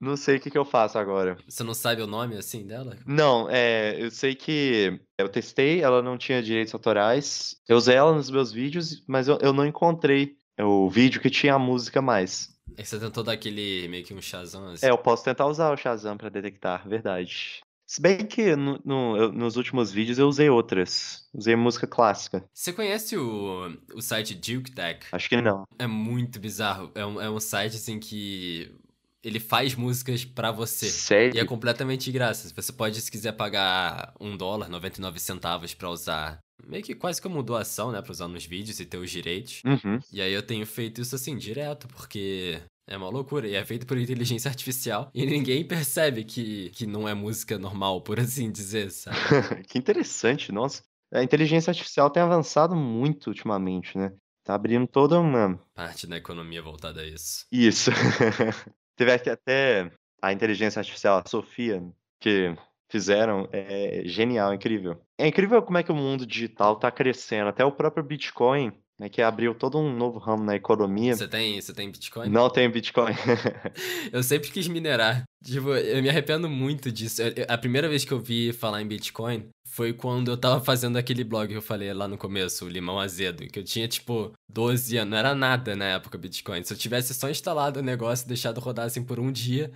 Não 0.00 0.16
sei 0.16 0.36
o 0.36 0.40
que, 0.40 0.50
que 0.50 0.56
eu 0.56 0.64
faço 0.64 0.98
agora. 0.98 1.36
Você 1.46 1.62
não 1.62 1.74
sabe 1.74 2.00
o 2.00 2.06
nome, 2.06 2.38
assim, 2.38 2.66
dela? 2.66 2.96
Não, 3.06 3.50
é, 3.50 4.02
eu 4.02 4.10
sei 4.10 4.34
que 4.34 4.98
eu 5.18 5.28
testei, 5.28 5.82
ela 5.82 6.00
não 6.00 6.16
tinha 6.16 6.42
direitos 6.42 6.72
autorais. 6.72 7.56
Eu 7.68 7.76
usei 7.76 7.94
ela 7.96 8.14
nos 8.14 8.30
meus 8.30 8.50
vídeos, 8.50 9.04
mas 9.06 9.28
eu, 9.28 9.36
eu 9.42 9.52
não 9.52 9.66
encontrei 9.66 10.36
o 10.58 10.88
vídeo 10.88 11.20
que 11.20 11.28
tinha 11.28 11.52
a 11.54 11.58
música 11.58 12.00
mais. 12.00 12.48
Aí 12.78 12.84
você 12.86 12.98
tentou 12.98 13.22
dar 13.22 13.32
aquele 13.32 13.86
meio 13.88 14.04
que 14.04 14.14
um 14.14 14.22
Shazam, 14.22 14.68
assim. 14.70 14.86
É, 14.86 14.90
eu 14.90 14.96
posso 14.96 15.22
tentar 15.22 15.46
usar 15.46 15.70
o 15.70 15.76
Shazam 15.76 16.16
pra 16.16 16.30
detectar, 16.30 16.88
verdade. 16.88 17.60
Se 17.92 18.00
bem 18.00 18.24
que 18.24 18.56
no- 18.56 18.80
no- 18.82 19.30
nos 19.32 19.56
últimos 19.56 19.92
vídeos 19.92 20.18
eu 20.18 20.26
usei 20.26 20.48
outras. 20.48 21.28
Usei 21.34 21.54
música 21.54 21.86
clássica. 21.86 22.42
Você 22.50 22.72
conhece 22.72 23.18
o, 23.18 23.70
o 23.94 24.00
site 24.00 24.34
Duke 24.34 24.72
Tech? 24.72 25.04
Acho 25.12 25.28
que 25.28 25.38
não. 25.42 25.64
É 25.78 25.86
muito 25.86 26.40
bizarro. 26.40 26.90
É 26.94 27.04
um, 27.04 27.20
é 27.20 27.28
um 27.28 27.38
site, 27.38 27.76
assim, 27.76 27.98
que 28.00 28.74
ele 29.22 29.38
faz 29.38 29.74
músicas 29.74 30.24
pra 30.24 30.50
você. 30.50 30.86
E 30.86 30.88
é 30.88 30.90
Sério? 30.90 31.46
completamente 31.46 32.06
de 32.06 32.12
graça. 32.12 32.50
Você 32.56 32.72
pode, 32.72 32.98
se 32.98 33.10
quiser, 33.10 33.32
pagar 33.32 34.14
um 34.18 34.38
dólar, 34.38 34.70
99 34.70 35.18
centavos 35.20 35.74
pra 35.74 35.90
usar. 35.90 36.38
Meio 36.66 36.82
que 36.82 36.94
quase 36.94 37.20
como 37.20 37.42
doação, 37.42 37.92
né? 37.92 38.00
Pra 38.00 38.12
usar 38.12 38.26
nos 38.26 38.46
vídeos 38.46 38.80
e 38.80 38.86
ter 38.86 38.96
os 38.96 39.10
direitos. 39.10 39.60
Uhum. 39.66 40.00
E 40.10 40.22
aí 40.22 40.32
eu 40.32 40.42
tenho 40.42 40.64
feito 40.64 41.02
isso 41.02 41.14
assim, 41.14 41.36
direto, 41.36 41.86
porque 41.88 42.58
é 42.86 42.96
uma 42.96 43.08
loucura. 43.08 43.46
E 43.46 43.54
é 43.54 43.64
feito 43.64 43.86
por 43.86 43.98
inteligência 43.98 44.48
artificial. 44.48 45.10
E 45.14 45.24
ninguém 45.24 45.66
percebe 45.66 46.24
que, 46.24 46.70
que 46.70 46.86
não 46.86 47.08
é 47.08 47.14
música 47.14 47.58
normal, 47.58 48.00
por 48.02 48.18
assim 48.18 48.50
dizer, 48.50 48.90
sabe? 48.90 49.16
que 49.68 49.78
interessante, 49.78 50.52
nossa. 50.52 50.82
A 51.12 51.22
inteligência 51.22 51.70
artificial 51.70 52.10
tem 52.10 52.22
avançado 52.22 52.74
muito 52.74 53.28
ultimamente, 53.28 53.96
né? 53.98 54.12
Tá 54.44 54.54
abrindo 54.54 54.86
toda 54.86 55.20
uma. 55.20 55.60
Parte 55.74 56.06
da 56.06 56.16
economia 56.16 56.62
voltada 56.62 57.02
a 57.02 57.06
isso. 57.06 57.46
Isso. 57.52 57.90
Teve 58.96 59.12
aqui 59.12 59.30
até 59.30 59.92
a 60.20 60.32
inteligência 60.32 60.80
artificial, 60.80 61.18
a 61.18 61.28
Sofia, 61.28 61.82
que 62.20 62.54
fizeram, 62.90 63.48
é 63.52 64.02
genial, 64.04 64.52
incrível. 64.52 65.00
É 65.18 65.26
incrível 65.26 65.62
como 65.62 65.78
é 65.78 65.82
que 65.82 65.92
o 65.92 65.96
mundo 65.96 66.26
digital 66.26 66.76
tá 66.76 66.90
crescendo. 66.90 67.48
Até 67.48 67.64
o 67.64 67.72
próprio 67.72 68.04
Bitcoin, 68.04 68.72
né, 69.02 69.08
que 69.08 69.20
abriu 69.20 69.52
todo 69.54 69.78
um 69.78 69.92
novo 69.94 70.18
ramo 70.18 70.44
na 70.44 70.54
economia. 70.54 71.16
Você 71.16 71.26
tem, 71.26 71.60
você 71.60 71.74
tem 71.74 71.90
Bitcoin? 71.90 72.28
Não 72.28 72.48
tem 72.48 72.70
Bitcoin. 72.70 73.12
Eu 74.12 74.22
sempre 74.22 74.50
quis 74.50 74.68
minerar. 74.68 75.24
Tipo, 75.44 75.70
eu 75.70 76.00
me 76.00 76.08
arrependo 76.08 76.48
muito 76.48 76.92
disso. 76.92 77.20
Eu- 77.20 77.44
a 77.48 77.58
primeira 77.58 77.88
vez 77.88 78.04
que 78.04 78.12
eu 78.12 78.20
vi 78.20 78.52
falar 78.52 78.80
em 78.80 78.86
Bitcoin 78.86 79.48
foi 79.68 79.92
quando 79.92 80.30
eu 80.30 80.36
tava 80.36 80.60
fazendo 80.64 80.96
aquele 80.96 81.24
blog 81.24 81.48
que 81.48 81.56
eu 81.56 81.62
falei 81.62 81.92
lá 81.92 82.06
no 82.06 82.16
começo, 82.16 82.64
o 82.64 82.68
Limão 82.68 83.00
Azedo, 83.00 83.44
que 83.48 83.58
eu 83.58 83.64
tinha, 83.64 83.88
tipo, 83.88 84.30
12 84.48 84.96
anos. 84.98 85.10
Não 85.10 85.18
era 85.18 85.34
nada 85.34 85.74
na 85.74 85.86
época 85.86 86.16
Bitcoin. 86.16 86.62
Se 86.62 86.72
eu 86.72 86.78
tivesse 86.78 87.12
só 87.12 87.28
instalado 87.28 87.80
o 87.80 87.82
negócio 87.82 88.24
e 88.24 88.28
deixado 88.28 88.60
rodar 88.60 88.86
assim 88.86 89.02
por 89.02 89.18
um 89.18 89.32
dia, 89.32 89.72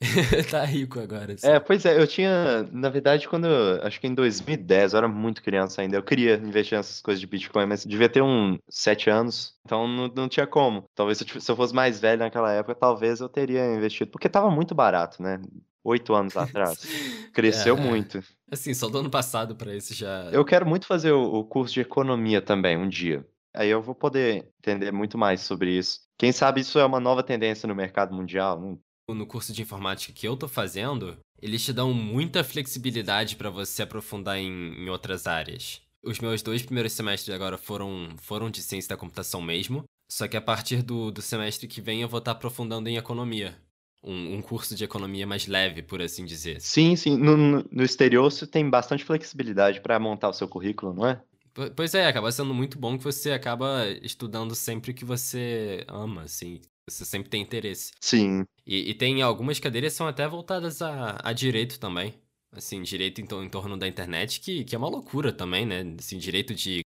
tá 0.50 0.64
rico 0.64 1.00
agora. 1.00 1.32
assim. 1.34 1.46
É, 1.46 1.58
pois 1.58 1.84
é, 1.84 2.00
eu 2.00 2.06
tinha, 2.06 2.62
na 2.72 2.88
verdade, 2.88 3.28
quando, 3.28 3.46
eu- 3.46 3.82
acho 3.84 4.00
que 4.00 4.06
em 4.06 4.14
2010, 4.14 4.92
eu 4.92 4.98
era 4.98 5.08
muito 5.08 5.42
criança 5.42 5.82
ainda, 5.82 5.96
eu 5.96 6.02
queria 6.02 6.34
investir 6.36 6.76
nessas 6.78 7.00
coisas 7.00 7.20
de 7.20 7.26
Bitcoin, 7.26 7.66
mas 7.66 7.84
devia 7.84 8.08
ter 8.08 8.22
uns 8.22 8.58
7 8.68 9.10
anos, 9.10 9.54
então 9.64 9.88
não, 9.88 10.08
não 10.08 10.28
tinha 10.28 10.46
como. 10.46 10.84
Talvez 10.94 11.18
se 11.18 11.24
eu, 11.34 11.40
se 11.40 11.50
eu 11.50 11.56
fosse 11.56 11.74
mais 11.74 11.98
velho 12.00 12.20
naquela 12.20 12.52
época, 12.52 12.74
talvez 12.74 13.20
eu 13.20 13.28
teria 13.28 13.74
investido, 13.74 14.10
porque 14.10 14.28
tava 14.28 14.50
muito 14.50 14.74
barato, 14.74 15.20
né? 15.22 15.40
Oito 15.84 16.14
anos 16.14 16.34
atrás. 16.38 16.78
Cresceu 17.32 17.76
É, 17.76 17.80
muito. 17.80 18.22
Assim, 18.50 18.74
só 18.74 18.88
do 18.88 18.98
ano 18.98 19.10
passado 19.10 19.56
pra 19.56 19.74
esse 19.74 19.94
já. 19.94 20.28
Eu 20.30 20.44
quero 20.44 20.66
muito 20.66 20.86
fazer 20.86 21.12
o, 21.12 21.22
o 21.34 21.44
curso 21.44 21.74
de 21.74 21.80
economia 21.80 22.40
também, 22.40 22.76
um 22.76 22.88
dia. 22.88 23.26
Aí 23.54 23.68
eu 23.70 23.82
vou 23.82 23.94
poder 23.94 24.48
entender 24.60 24.92
muito 24.92 25.16
mais 25.18 25.40
sobre 25.40 25.76
isso. 25.76 26.00
Quem 26.16 26.30
sabe 26.30 26.60
isso 26.60 26.78
é 26.78 26.84
uma 26.84 27.00
nova 27.00 27.22
tendência 27.22 27.66
no 27.66 27.74
mercado 27.74 28.14
mundial. 28.14 28.60
né? 28.60 28.76
No 29.14 29.26
curso 29.26 29.52
de 29.52 29.62
informática 29.62 30.12
que 30.12 30.26
eu 30.26 30.36
tô 30.36 30.46
fazendo, 30.48 31.18
eles 31.40 31.64
te 31.64 31.72
dão 31.72 31.92
muita 31.92 32.44
flexibilidade 32.44 33.36
pra 33.36 33.50
você 33.50 33.82
aprofundar 33.82 34.38
em, 34.38 34.74
em 34.74 34.88
outras 34.88 35.26
áreas. 35.26 35.80
Os 36.02 36.18
meus 36.20 36.42
dois 36.42 36.62
primeiros 36.62 36.92
semestres 36.92 37.34
agora 37.34 37.58
foram, 37.58 38.10
foram 38.18 38.50
de 38.50 38.62
ciência 38.62 38.90
da 38.90 38.96
computação 38.96 39.40
mesmo, 39.40 39.84
só 40.10 40.28
que 40.28 40.36
a 40.36 40.40
partir 40.40 40.82
do, 40.82 41.10
do 41.10 41.22
semestre 41.22 41.66
que 41.66 41.80
vem 41.80 42.02
eu 42.02 42.08
vou 42.08 42.18
estar 42.18 42.32
aprofundando 42.32 42.88
em 42.88 42.96
economia. 42.96 43.56
Um, 44.02 44.36
um 44.36 44.42
curso 44.42 44.76
de 44.76 44.84
economia 44.84 45.26
mais 45.26 45.46
leve, 45.48 45.82
por 45.82 46.00
assim 46.00 46.24
dizer. 46.24 46.60
Sim, 46.60 46.94
sim. 46.94 47.16
No, 47.16 47.36
no- 47.36 47.82
exterior 47.82 48.30
você 48.30 48.46
tem 48.46 48.68
bastante 48.70 49.04
flexibilidade 49.04 49.80
para 49.80 49.98
montar 49.98 50.28
o 50.28 50.32
seu 50.32 50.46
currículo, 50.46 50.94
não 50.94 51.06
é? 51.06 51.20
Po- 51.52 51.70
Pois 51.74 51.94
é, 51.94 52.06
acaba 52.06 52.30
sendo 52.30 52.54
muito 52.54 52.78
bom 52.78 52.96
que 52.96 53.02
você 53.02 53.32
acaba 53.32 53.88
estudando 54.00 54.54
sempre 54.54 54.92
o 54.92 54.94
que 54.94 55.04
você 55.04 55.84
ama, 55.88 56.22
assim. 56.22 56.60
Você 56.90 57.04
sempre 57.04 57.28
tem 57.28 57.42
interesse. 57.42 57.92
Sim. 58.00 58.44
E, 58.66 58.90
e 58.90 58.94
tem 58.94 59.22
algumas 59.22 59.58
cadeiras 59.58 59.92
que 59.92 59.98
são 59.98 60.06
até 60.06 60.26
voltadas 60.26 60.82
a, 60.82 61.18
a 61.22 61.32
direito 61.32 61.78
também. 61.78 62.14
Assim, 62.52 62.82
direito 62.82 63.20
em, 63.20 63.24
em 63.24 63.48
torno 63.48 63.76
da 63.76 63.86
internet, 63.86 64.40
que, 64.40 64.64
que 64.64 64.74
é 64.74 64.78
uma 64.78 64.88
loucura 64.88 65.32
também, 65.32 65.66
né? 65.66 65.82
Assim, 65.98 66.18
direito 66.18 66.54
de, 66.54 66.80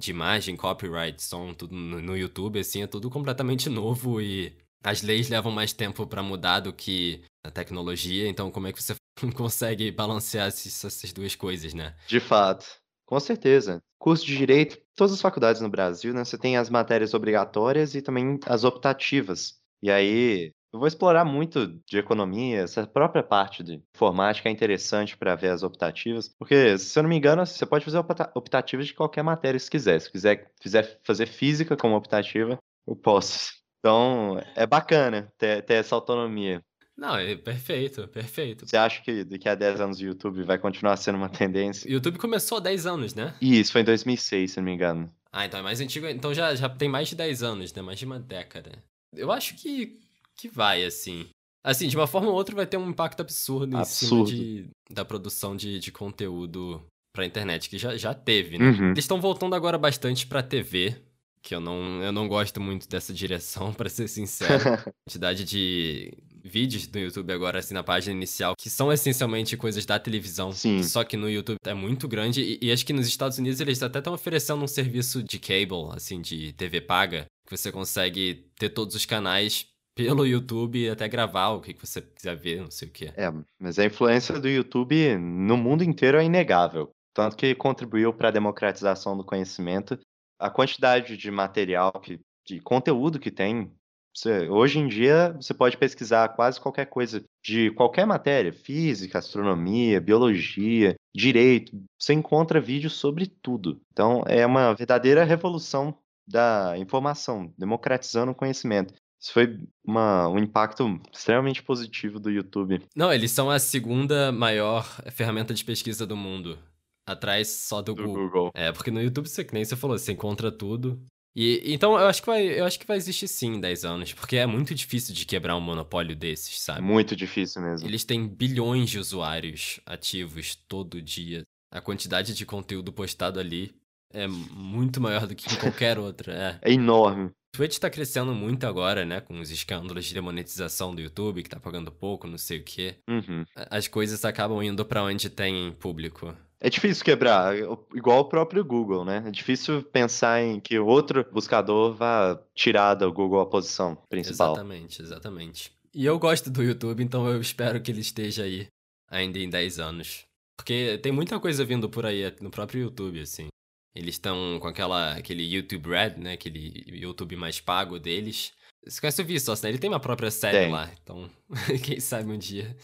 de 0.00 0.10
imagem, 0.10 0.56
copyright, 0.56 1.22
som, 1.22 1.54
tudo 1.54 1.74
no, 1.74 2.16
YouTube, 2.16 2.58
assim, 2.58 2.82
é 2.82 2.86
tudo 2.86 3.08
completamente 3.08 3.68
novo 3.68 4.20
e 4.20 4.56
as 4.82 5.02
leis 5.02 5.28
levam 5.28 5.52
mais 5.52 5.72
tempo 5.72 6.06
pra 6.06 6.22
mudar 6.22 6.60
do 6.60 6.72
que 6.72 7.22
a 7.44 7.50
tecnologia, 7.50 8.28
então 8.28 8.50
como 8.50 8.66
é 8.66 8.72
que 8.72 8.82
você 8.82 8.94
consegue 9.34 9.90
balancear 9.90 10.48
essas 10.48 11.12
duas 11.12 11.34
coisas, 11.34 11.72
né? 11.72 11.94
De 12.06 12.20
fato. 12.20 12.66
Com 13.06 13.18
certeza. 13.20 13.82
Curso 13.98 14.26
de 14.26 14.36
Direito, 14.36 14.78
todas 14.94 15.12
as 15.14 15.20
faculdades 15.20 15.60
no 15.60 15.68
Brasil, 15.70 16.12
né? 16.12 16.24
Você 16.24 16.36
tem 16.38 16.56
as 16.56 16.68
matérias 16.70 17.14
obrigatórias 17.14 17.94
e 17.94 18.02
também 18.02 18.38
as 18.46 18.64
optativas. 18.64 19.54
E 19.82 19.90
aí, 19.90 20.52
Eu 20.72 20.80
vou 20.80 20.88
explorar 20.88 21.24
muito 21.24 21.68
de 21.88 21.96
economia, 21.98 22.60
essa 22.60 22.86
própria 22.86 23.22
parte 23.22 23.62
de 23.62 23.80
informática 23.94 24.48
é 24.48 24.52
interessante 24.52 25.16
para 25.16 25.34
ver 25.34 25.48
as 25.50 25.62
optativas, 25.62 26.28
porque, 26.28 26.76
se 26.76 26.98
eu 26.98 27.02
não 27.02 27.08
me 27.08 27.16
engano, 27.16 27.46
você 27.46 27.64
pode 27.64 27.84
fazer 27.84 27.98
optativas 28.34 28.86
de 28.86 28.92
qualquer 28.94 29.22
matéria 29.22 29.58
se 29.58 29.70
quiser. 29.70 29.98
Se 30.00 30.10
quiser 30.10 30.52
fizer 30.60 31.00
fazer 31.02 31.26
física 31.26 31.76
como 31.76 31.96
optativa, 31.96 32.58
eu 32.86 32.94
posso. 32.96 33.52
Então, 33.78 34.38
é 34.54 34.66
bacana 34.66 35.32
ter, 35.38 35.64
ter 35.64 35.74
essa 35.74 35.94
autonomia. 35.94 36.62
Não, 36.96 37.16
é 37.16 37.36
perfeito, 37.36 38.08
perfeito. 38.08 38.66
Você 38.66 38.76
acha 38.76 39.02
que 39.02 39.22
daqui 39.24 39.48
a 39.48 39.54
10 39.54 39.80
anos 39.80 40.00
o 40.00 40.04
YouTube 40.04 40.42
vai 40.44 40.58
continuar 40.58 40.96
sendo 40.96 41.16
uma 41.16 41.28
tendência? 41.28 41.88
O 41.88 41.92
YouTube 41.92 42.18
começou 42.18 42.58
há 42.58 42.60
10 42.62 42.86
anos, 42.86 43.14
né? 43.14 43.34
Isso, 43.40 43.72
foi 43.72 43.82
em 43.82 43.84
2006, 43.84 44.52
se 44.52 44.56
não 44.56 44.64
me 44.64 44.72
engano. 44.72 45.12
Ah, 45.30 45.44
então 45.44 45.60
é 45.60 45.62
mais 45.62 45.80
antigo. 45.80 46.06
Então 46.06 46.32
já, 46.32 46.54
já 46.54 46.68
tem 46.68 46.88
mais 46.88 47.08
de 47.08 47.16
10 47.16 47.42
anos, 47.42 47.74
né? 47.74 47.82
Mais 47.82 47.98
de 47.98 48.06
uma 48.06 48.18
década. 48.18 48.82
Eu 49.14 49.30
acho 49.30 49.54
que, 49.56 49.98
que 50.34 50.48
vai, 50.48 50.84
assim. 50.84 51.26
Assim, 51.62 51.88
de 51.88 51.96
uma 51.96 52.06
forma 52.06 52.28
ou 52.28 52.34
outra 52.34 52.54
vai 52.54 52.66
ter 52.66 52.76
um 52.76 52.88
impacto 52.88 53.20
absurdo, 53.20 53.76
absurdo. 53.76 54.30
em 54.30 54.34
cima 54.34 54.42
de, 54.44 54.70
da 54.88 55.04
produção 55.04 55.56
de, 55.56 55.78
de 55.78 55.92
conteúdo 55.92 56.82
pra 57.12 57.26
internet, 57.26 57.68
que 57.68 57.76
já, 57.76 57.96
já 57.96 58.14
teve, 58.14 58.56
né? 58.56 58.70
Uhum. 58.70 58.90
Eles 58.90 59.00
estão 59.00 59.20
voltando 59.20 59.54
agora 59.54 59.76
bastante 59.76 60.26
pra 60.26 60.42
TV, 60.42 60.96
que 61.42 61.54
eu 61.54 61.60
não, 61.60 62.02
eu 62.02 62.12
não 62.12 62.28
gosto 62.28 62.60
muito 62.60 62.88
dessa 62.88 63.12
direção, 63.12 63.72
para 63.74 63.88
ser 63.88 64.08
sincero. 64.08 64.74
A 64.74 64.78
quantidade 65.04 65.44
de 65.44 66.12
vídeos 66.46 66.86
do 66.86 66.98
YouTube 66.98 67.32
agora, 67.32 67.58
assim, 67.58 67.74
na 67.74 67.82
página 67.82 68.14
inicial, 68.14 68.54
que 68.58 68.70
são 68.70 68.92
essencialmente 68.92 69.56
coisas 69.56 69.84
da 69.84 69.98
televisão. 69.98 70.52
Sim. 70.52 70.82
Só 70.82 71.04
que 71.04 71.16
no 71.16 71.28
YouTube 71.28 71.58
é 71.64 71.74
muito 71.74 72.06
grande. 72.08 72.40
E, 72.40 72.66
e 72.66 72.72
acho 72.72 72.86
que 72.86 72.92
nos 72.92 73.06
Estados 73.06 73.38
Unidos 73.38 73.60
eles 73.60 73.82
até 73.82 73.98
estão 73.98 74.14
oferecendo 74.14 74.62
um 74.62 74.68
serviço 74.68 75.22
de 75.22 75.38
cable, 75.38 75.90
assim, 75.92 76.20
de 76.20 76.52
TV 76.52 76.80
paga, 76.80 77.26
que 77.46 77.56
você 77.56 77.70
consegue 77.72 78.46
ter 78.58 78.70
todos 78.70 78.94
os 78.94 79.04
canais 79.04 79.66
pelo 79.96 80.26
YouTube 80.26 80.78
e 80.78 80.90
até 80.90 81.08
gravar 81.08 81.48
o 81.48 81.60
que 81.60 81.74
você 81.74 82.02
quiser 82.02 82.36
ver, 82.36 82.60
não 82.60 82.70
sei 82.70 82.88
o 82.88 82.90
que. 82.90 83.06
É, 83.16 83.32
mas 83.58 83.78
a 83.78 83.84
influência 83.86 84.38
do 84.38 84.48
YouTube 84.48 85.16
no 85.16 85.56
mundo 85.56 85.82
inteiro 85.82 86.18
é 86.18 86.24
inegável. 86.24 86.90
Tanto 87.14 87.34
que 87.34 87.54
contribuiu 87.54 88.12
para 88.12 88.28
a 88.28 88.32
democratização 88.32 89.16
do 89.16 89.24
conhecimento. 89.24 89.98
A 90.38 90.50
quantidade 90.50 91.16
de 91.16 91.30
material, 91.30 91.90
que, 91.92 92.20
de 92.46 92.60
conteúdo 92.60 93.18
que 93.18 93.30
tem 93.30 93.72
você, 94.16 94.48
hoje 94.48 94.78
em 94.78 94.88
dia, 94.88 95.32
você 95.34 95.52
pode 95.52 95.76
pesquisar 95.76 96.30
quase 96.30 96.58
qualquer 96.58 96.86
coisa 96.86 97.22
de 97.44 97.70
qualquer 97.72 98.06
matéria, 98.06 98.50
física, 98.50 99.18
astronomia, 99.18 100.00
biologia, 100.00 100.96
direito. 101.14 101.78
Você 102.00 102.14
encontra 102.14 102.58
vídeos 102.58 102.94
sobre 102.94 103.26
tudo. 103.26 103.78
Então, 103.92 104.24
é 104.26 104.46
uma 104.46 104.72
verdadeira 104.72 105.22
revolução 105.22 105.94
da 106.26 106.74
informação, 106.78 107.52
democratizando 107.58 108.32
o 108.32 108.34
conhecimento. 108.34 108.94
Isso 109.20 109.34
foi 109.34 109.60
uma, 109.86 110.28
um 110.28 110.38
impacto 110.38 110.98
extremamente 111.12 111.62
positivo 111.62 112.18
do 112.18 112.30
YouTube. 112.30 112.82
Não, 112.96 113.12
eles 113.12 113.32
são 113.32 113.50
a 113.50 113.58
segunda 113.58 114.32
maior 114.32 114.84
ferramenta 115.10 115.52
de 115.52 115.62
pesquisa 115.62 116.06
do 116.06 116.16
mundo. 116.16 116.58
Atrás 117.06 117.48
só 117.48 117.82
do, 117.82 117.94
do 117.94 118.02
Google. 118.02 118.24
Google. 118.24 118.50
É, 118.54 118.72
porque 118.72 118.90
no 118.90 119.02
YouTube, 119.02 119.28
você, 119.28 119.44
que 119.44 119.52
nem 119.52 119.64
você 119.64 119.76
falou, 119.76 119.98
você 119.98 120.12
encontra 120.12 120.50
tudo. 120.50 121.00
E, 121.36 121.62
então 121.66 121.92
eu 121.98 122.06
acho 122.06 122.22
que 122.22 122.26
vai, 122.26 122.46
eu 122.46 122.64
acho 122.64 122.80
que 122.80 122.86
vai 122.86 122.96
existir 122.96 123.28
sim 123.28 123.56
em 123.56 123.60
10 123.60 123.84
anos, 123.84 124.12
porque 124.14 124.36
é 124.36 124.46
muito 124.46 124.74
difícil 124.74 125.14
de 125.14 125.26
quebrar 125.26 125.54
um 125.54 125.60
monopólio 125.60 126.16
desses, 126.16 126.58
sabe? 126.62 126.80
Muito 126.80 127.14
difícil 127.14 127.60
mesmo. 127.60 127.86
Eles 127.86 128.04
têm 128.04 128.26
bilhões 128.26 128.88
de 128.88 128.98
usuários 128.98 129.78
ativos 129.84 130.54
todo 130.66 131.02
dia. 131.02 131.42
A 131.70 131.78
quantidade 131.78 132.32
de 132.32 132.46
conteúdo 132.46 132.90
postado 132.90 133.38
ali 133.38 133.74
é 134.14 134.26
muito 134.26 134.98
maior 134.98 135.26
do 135.26 135.34
que 135.34 135.52
em 135.52 135.58
qualquer 135.58 135.98
outra. 135.98 136.58
É, 136.62 136.70
é 136.70 136.72
enorme. 136.72 137.30
Twitch 137.52 137.78
tá 137.78 137.90
crescendo 137.90 138.34
muito 138.34 138.66
agora, 138.66 139.04
né? 139.04 139.20
Com 139.20 139.38
os 139.38 139.50
escândalos 139.50 140.06
de 140.06 140.14
demonetização 140.14 140.94
do 140.94 141.02
YouTube, 141.02 141.42
que 141.42 141.48
tá 141.48 141.60
pagando 141.60 141.90
pouco, 141.90 142.26
não 142.26 142.38
sei 142.38 142.60
o 142.60 142.64
quê. 142.64 142.96
Uhum. 143.08 143.44
As 143.70 143.88
coisas 143.88 144.24
acabam 144.24 144.62
indo 144.62 144.84
para 144.84 145.02
onde 145.02 145.28
tem 145.28 145.72
público. 145.72 146.34
É 146.60 146.70
difícil 146.70 147.04
quebrar, 147.04 147.54
igual 147.94 148.20
o 148.20 148.28
próprio 148.28 148.64
Google, 148.64 149.04
né? 149.04 149.22
É 149.26 149.30
difícil 149.30 149.82
pensar 149.82 150.42
em 150.42 150.58
que 150.58 150.78
outro 150.78 151.26
buscador 151.30 151.94
vá 151.94 152.40
tirar 152.54 152.94
do 152.94 153.12
Google 153.12 153.40
a 153.40 153.46
posição 153.46 153.96
principal. 154.08 154.54
Exatamente, 154.54 155.02
exatamente. 155.02 155.72
E 155.94 156.04
eu 156.04 156.18
gosto 156.18 156.50
do 156.50 156.62
YouTube, 156.62 157.02
então 157.02 157.26
eu 157.28 157.40
espero 157.40 157.80
que 157.80 157.90
ele 157.90 158.00
esteja 158.00 158.44
aí 158.44 158.68
ainda 159.08 159.38
em 159.38 159.50
10 159.50 159.78
anos. 159.78 160.24
Porque 160.56 160.98
tem 160.98 161.12
muita 161.12 161.38
coisa 161.38 161.64
vindo 161.64 161.88
por 161.90 162.06
aí 162.06 162.34
no 162.40 162.50
próprio 162.50 162.82
YouTube, 162.82 163.20
assim. 163.20 163.48
Eles 163.94 164.14
estão 164.14 164.58
com 164.60 164.68
aquela, 164.68 165.14
aquele 165.14 165.42
YouTube 165.42 165.90
Red, 165.90 166.16
né? 166.16 166.32
Aquele 166.32 166.84
YouTube 166.86 167.36
mais 167.36 167.60
pago 167.60 167.98
deles. 167.98 168.52
Você 168.84 169.00
conhece 169.00 169.22
o 169.22 169.24
Vsauce, 169.24 169.62
né? 169.62 169.70
Ele 169.70 169.78
tem 169.78 169.90
uma 169.90 170.00
própria 170.00 170.30
série 170.30 170.58
tem. 170.58 170.72
lá. 170.72 170.90
Então, 171.02 171.30
quem 171.84 172.00
sabe 172.00 172.30
um 172.30 172.38
dia 172.38 172.76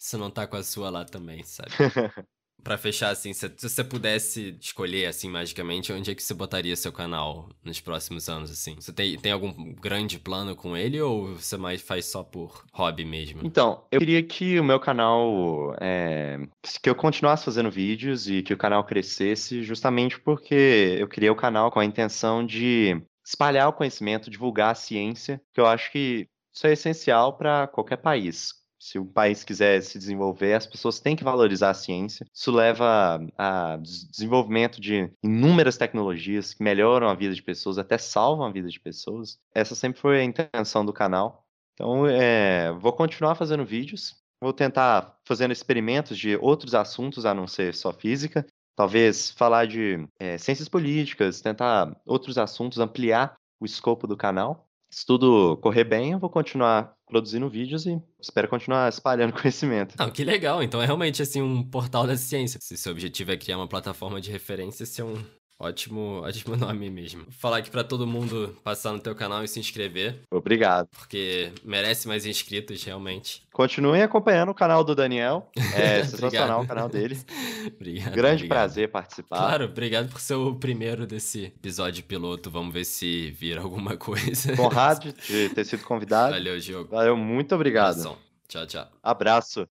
você 0.00 0.16
não 0.16 0.30
tá 0.30 0.46
com 0.46 0.56
a 0.56 0.62
sua 0.62 0.88
lá 0.88 1.04
também, 1.04 1.42
sabe? 1.42 1.70
Para 2.62 2.78
fechar, 2.78 3.10
assim, 3.10 3.32
se, 3.32 3.48
você 3.48 3.82
pudesse 3.84 4.56
escolher, 4.60 5.06
assim, 5.06 5.28
magicamente, 5.28 5.92
onde 5.92 6.10
é 6.10 6.14
que 6.14 6.22
você 6.22 6.34
botaria 6.34 6.76
seu 6.76 6.92
canal 6.92 7.48
nos 7.64 7.80
próximos 7.80 8.28
anos, 8.28 8.50
assim? 8.50 8.74
Você 8.76 8.92
tem, 8.92 9.18
tem 9.18 9.32
algum 9.32 9.74
grande 9.74 10.18
plano 10.18 10.54
com 10.54 10.76
ele 10.76 11.00
ou 11.00 11.34
você 11.34 11.56
mais 11.56 11.80
faz 11.80 12.06
só 12.06 12.22
por 12.22 12.64
hobby 12.72 13.04
mesmo? 13.04 13.40
Então, 13.44 13.84
eu 13.90 13.98
queria 13.98 14.22
que 14.22 14.58
o 14.58 14.64
meu 14.64 14.78
canal, 14.78 15.74
é, 15.80 16.38
que 16.82 16.88
eu 16.90 16.94
continuasse 16.94 17.44
fazendo 17.44 17.70
vídeos 17.70 18.28
e 18.28 18.42
que 18.42 18.54
o 18.54 18.58
canal 18.58 18.84
crescesse 18.84 19.62
justamente 19.62 20.18
porque 20.20 20.96
eu 20.98 21.08
criei 21.08 21.30
o 21.30 21.36
canal 21.36 21.70
com 21.70 21.80
a 21.80 21.84
intenção 21.84 22.44
de 22.44 23.00
espalhar 23.24 23.68
o 23.68 23.72
conhecimento, 23.72 24.30
divulgar 24.30 24.72
a 24.72 24.74
ciência, 24.74 25.40
que 25.52 25.60
eu 25.60 25.66
acho 25.66 25.90
que 25.92 26.26
isso 26.54 26.66
é 26.66 26.72
essencial 26.72 27.36
para 27.36 27.68
qualquer 27.68 27.96
país 27.96 28.59
se 28.80 28.98
o 28.98 29.04
país 29.04 29.44
quiser 29.44 29.82
se 29.82 29.98
desenvolver, 29.98 30.54
as 30.54 30.66
pessoas 30.66 30.98
têm 30.98 31.14
que 31.14 31.22
valorizar 31.22 31.70
a 31.70 31.74
ciência. 31.74 32.26
Isso 32.34 32.50
leva 32.50 33.20
a 33.36 33.76
desenvolvimento 33.76 34.80
de 34.80 35.12
inúmeras 35.22 35.76
tecnologias 35.76 36.54
que 36.54 36.62
melhoram 36.62 37.08
a 37.08 37.14
vida 37.14 37.34
de 37.34 37.42
pessoas, 37.42 37.76
até 37.76 37.98
salvam 37.98 38.46
a 38.46 38.50
vida 38.50 38.68
de 38.68 38.80
pessoas. 38.80 39.38
Essa 39.54 39.74
sempre 39.74 40.00
foi 40.00 40.20
a 40.20 40.24
intenção 40.24 40.84
do 40.84 40.94
canal. 40.94 41.44
Então, 41.74 42.06
é, 42.06 42.72
vou 42.72 42.92
continuar 42.92 43.34
fazendo 43.34 43.64
vídeos. 43.64 44.18
Vou 44.42 44.54
tentar 44.54 45.18
fazendo 45.26 45.52
experimentos 45.52 46.18
de 46.18 46.36
outros 46.36 46.74
assuntos 46.74 47.26
a 47.26 47.34
não 47.34 47.46
ser 47.46 47.74
só 47.74 47.92
física. 47.92 48.46
Talvez 48.74 49.30
falar 49.30 49.66
de 49.66 50.08
é, 50.18 50.38
ciências 50.38 50.68
políticas, 50.68 51.42
tentar 51.42 51.94
outros 52.06 52.38
assuntos, 52.38 52.78
ampliar 52.78 53.36
o 53.60 53.66
escopo 53.66 54.06
do 54.06 54.16
canal 54.16 54.69
se 54.90 55.06
tudo 55.06 55.56
correr 55.58 55.84
bem, 55.84 56.12
eu 56.12 56.18
vou 56.18 56.28
continuar 56.28 56.92
produzindo 57.06 57.48
vídeos 57.48 57.86
e 57.86 58.00
espero 58.20 58.48
continuar 58.48 58.88
espalhando 58.90 59.32
conhecimento. 59.32 59.94
Ah, 59.98 60.10
que 60.10 60.24
legal. 60.24 60.62
Então 60.62 60.82
é 60.82 60.86
realmente 60.86 61.22
assim 61.22 61.40
um 61.40 61.62
portal 61.62 62.06
da 62.06 62.16
ciência. 62.16 62.58
Se 62.60 62.76
seu 62.76 62.92
objetivo 62.92 63.32
é 63.32 63.36
criar 63.36 63.56
uma 63.56 63.68
plataforma 63.68 64.20
de 64.20 64.30
referência, 64.30 64.82
esse 64.82 65.00
é 65.00 65.04
um 65.04 65.22
Ótimo, 65.60 66.22
ótimo 66.24 66.56
nome 66.56 66.88
mesmo. 66.88 67.24
Vou 67.24 67.32
falar 67.32 67.58
aqui 67.58 67.70
para 67.70 67.84
todo 67.84 68.06
mundo 68.06 68.56
passar 68.64 68.92
no 68.92 68.98
teu 68.98 69.14
canal 69.14 69.44
e 69.44 69.48
se 69.48 69.60
inscrever. 69.60 70.20
Obrigado. 70.30 70.88
Porque 70.88 71.52
merece 71.62 72.08
mais 72.08 72.24
inscritos, 72.24 72.82
realmente. 72.82 73.42
Continuem 73.52 74.02
acompanhando 74.02 74.48
o 74.48 74.54
canal 74.54 74.82
do 74.82 74.94
Daniel. 74.94 75.50
É 75.74 76.02
sensacional 76.04 76.62
o 76.62 76.66
canal 76.66 76.88
dele. 76.88 77.20
obrigado. 77.76 78.14
Grande 78.14 78.44
obrigado. 78.44 78.48
prazer 78.48 78.88
participar. 78.88 79.36
Claro, 79.36 79.64
obrigado 79.66 80.08
por 80.08 80.20
ser 80.20 80.34
o 80.34 80.54
primeiro 80.54 81.06
desse 81.06 81.44
episódio 81.44 82.02
piloto. 82.04 82.50
Vamos 82.50 82.72
ver 82.72 82.84
se 82.84 83.30
vira 83.32 83.60
alguma 83.60 83.98
coisa. 83.98 84.58
Honrado 84.58 85.12
de 85.12 85.50
ter 85.50 85.64
sido 85.66 85.84
convidado. 85.84 86.32
Valeu, 86.32 86.58
Diogo. 86.58 86.90
Valeu, 86.90 87.16
muito 87.16 87.54
obrigado. 87.54 88.16
Tchau, 88.48 88.66
tchau. 88.66 88.88
Abraço. 89.02 89.68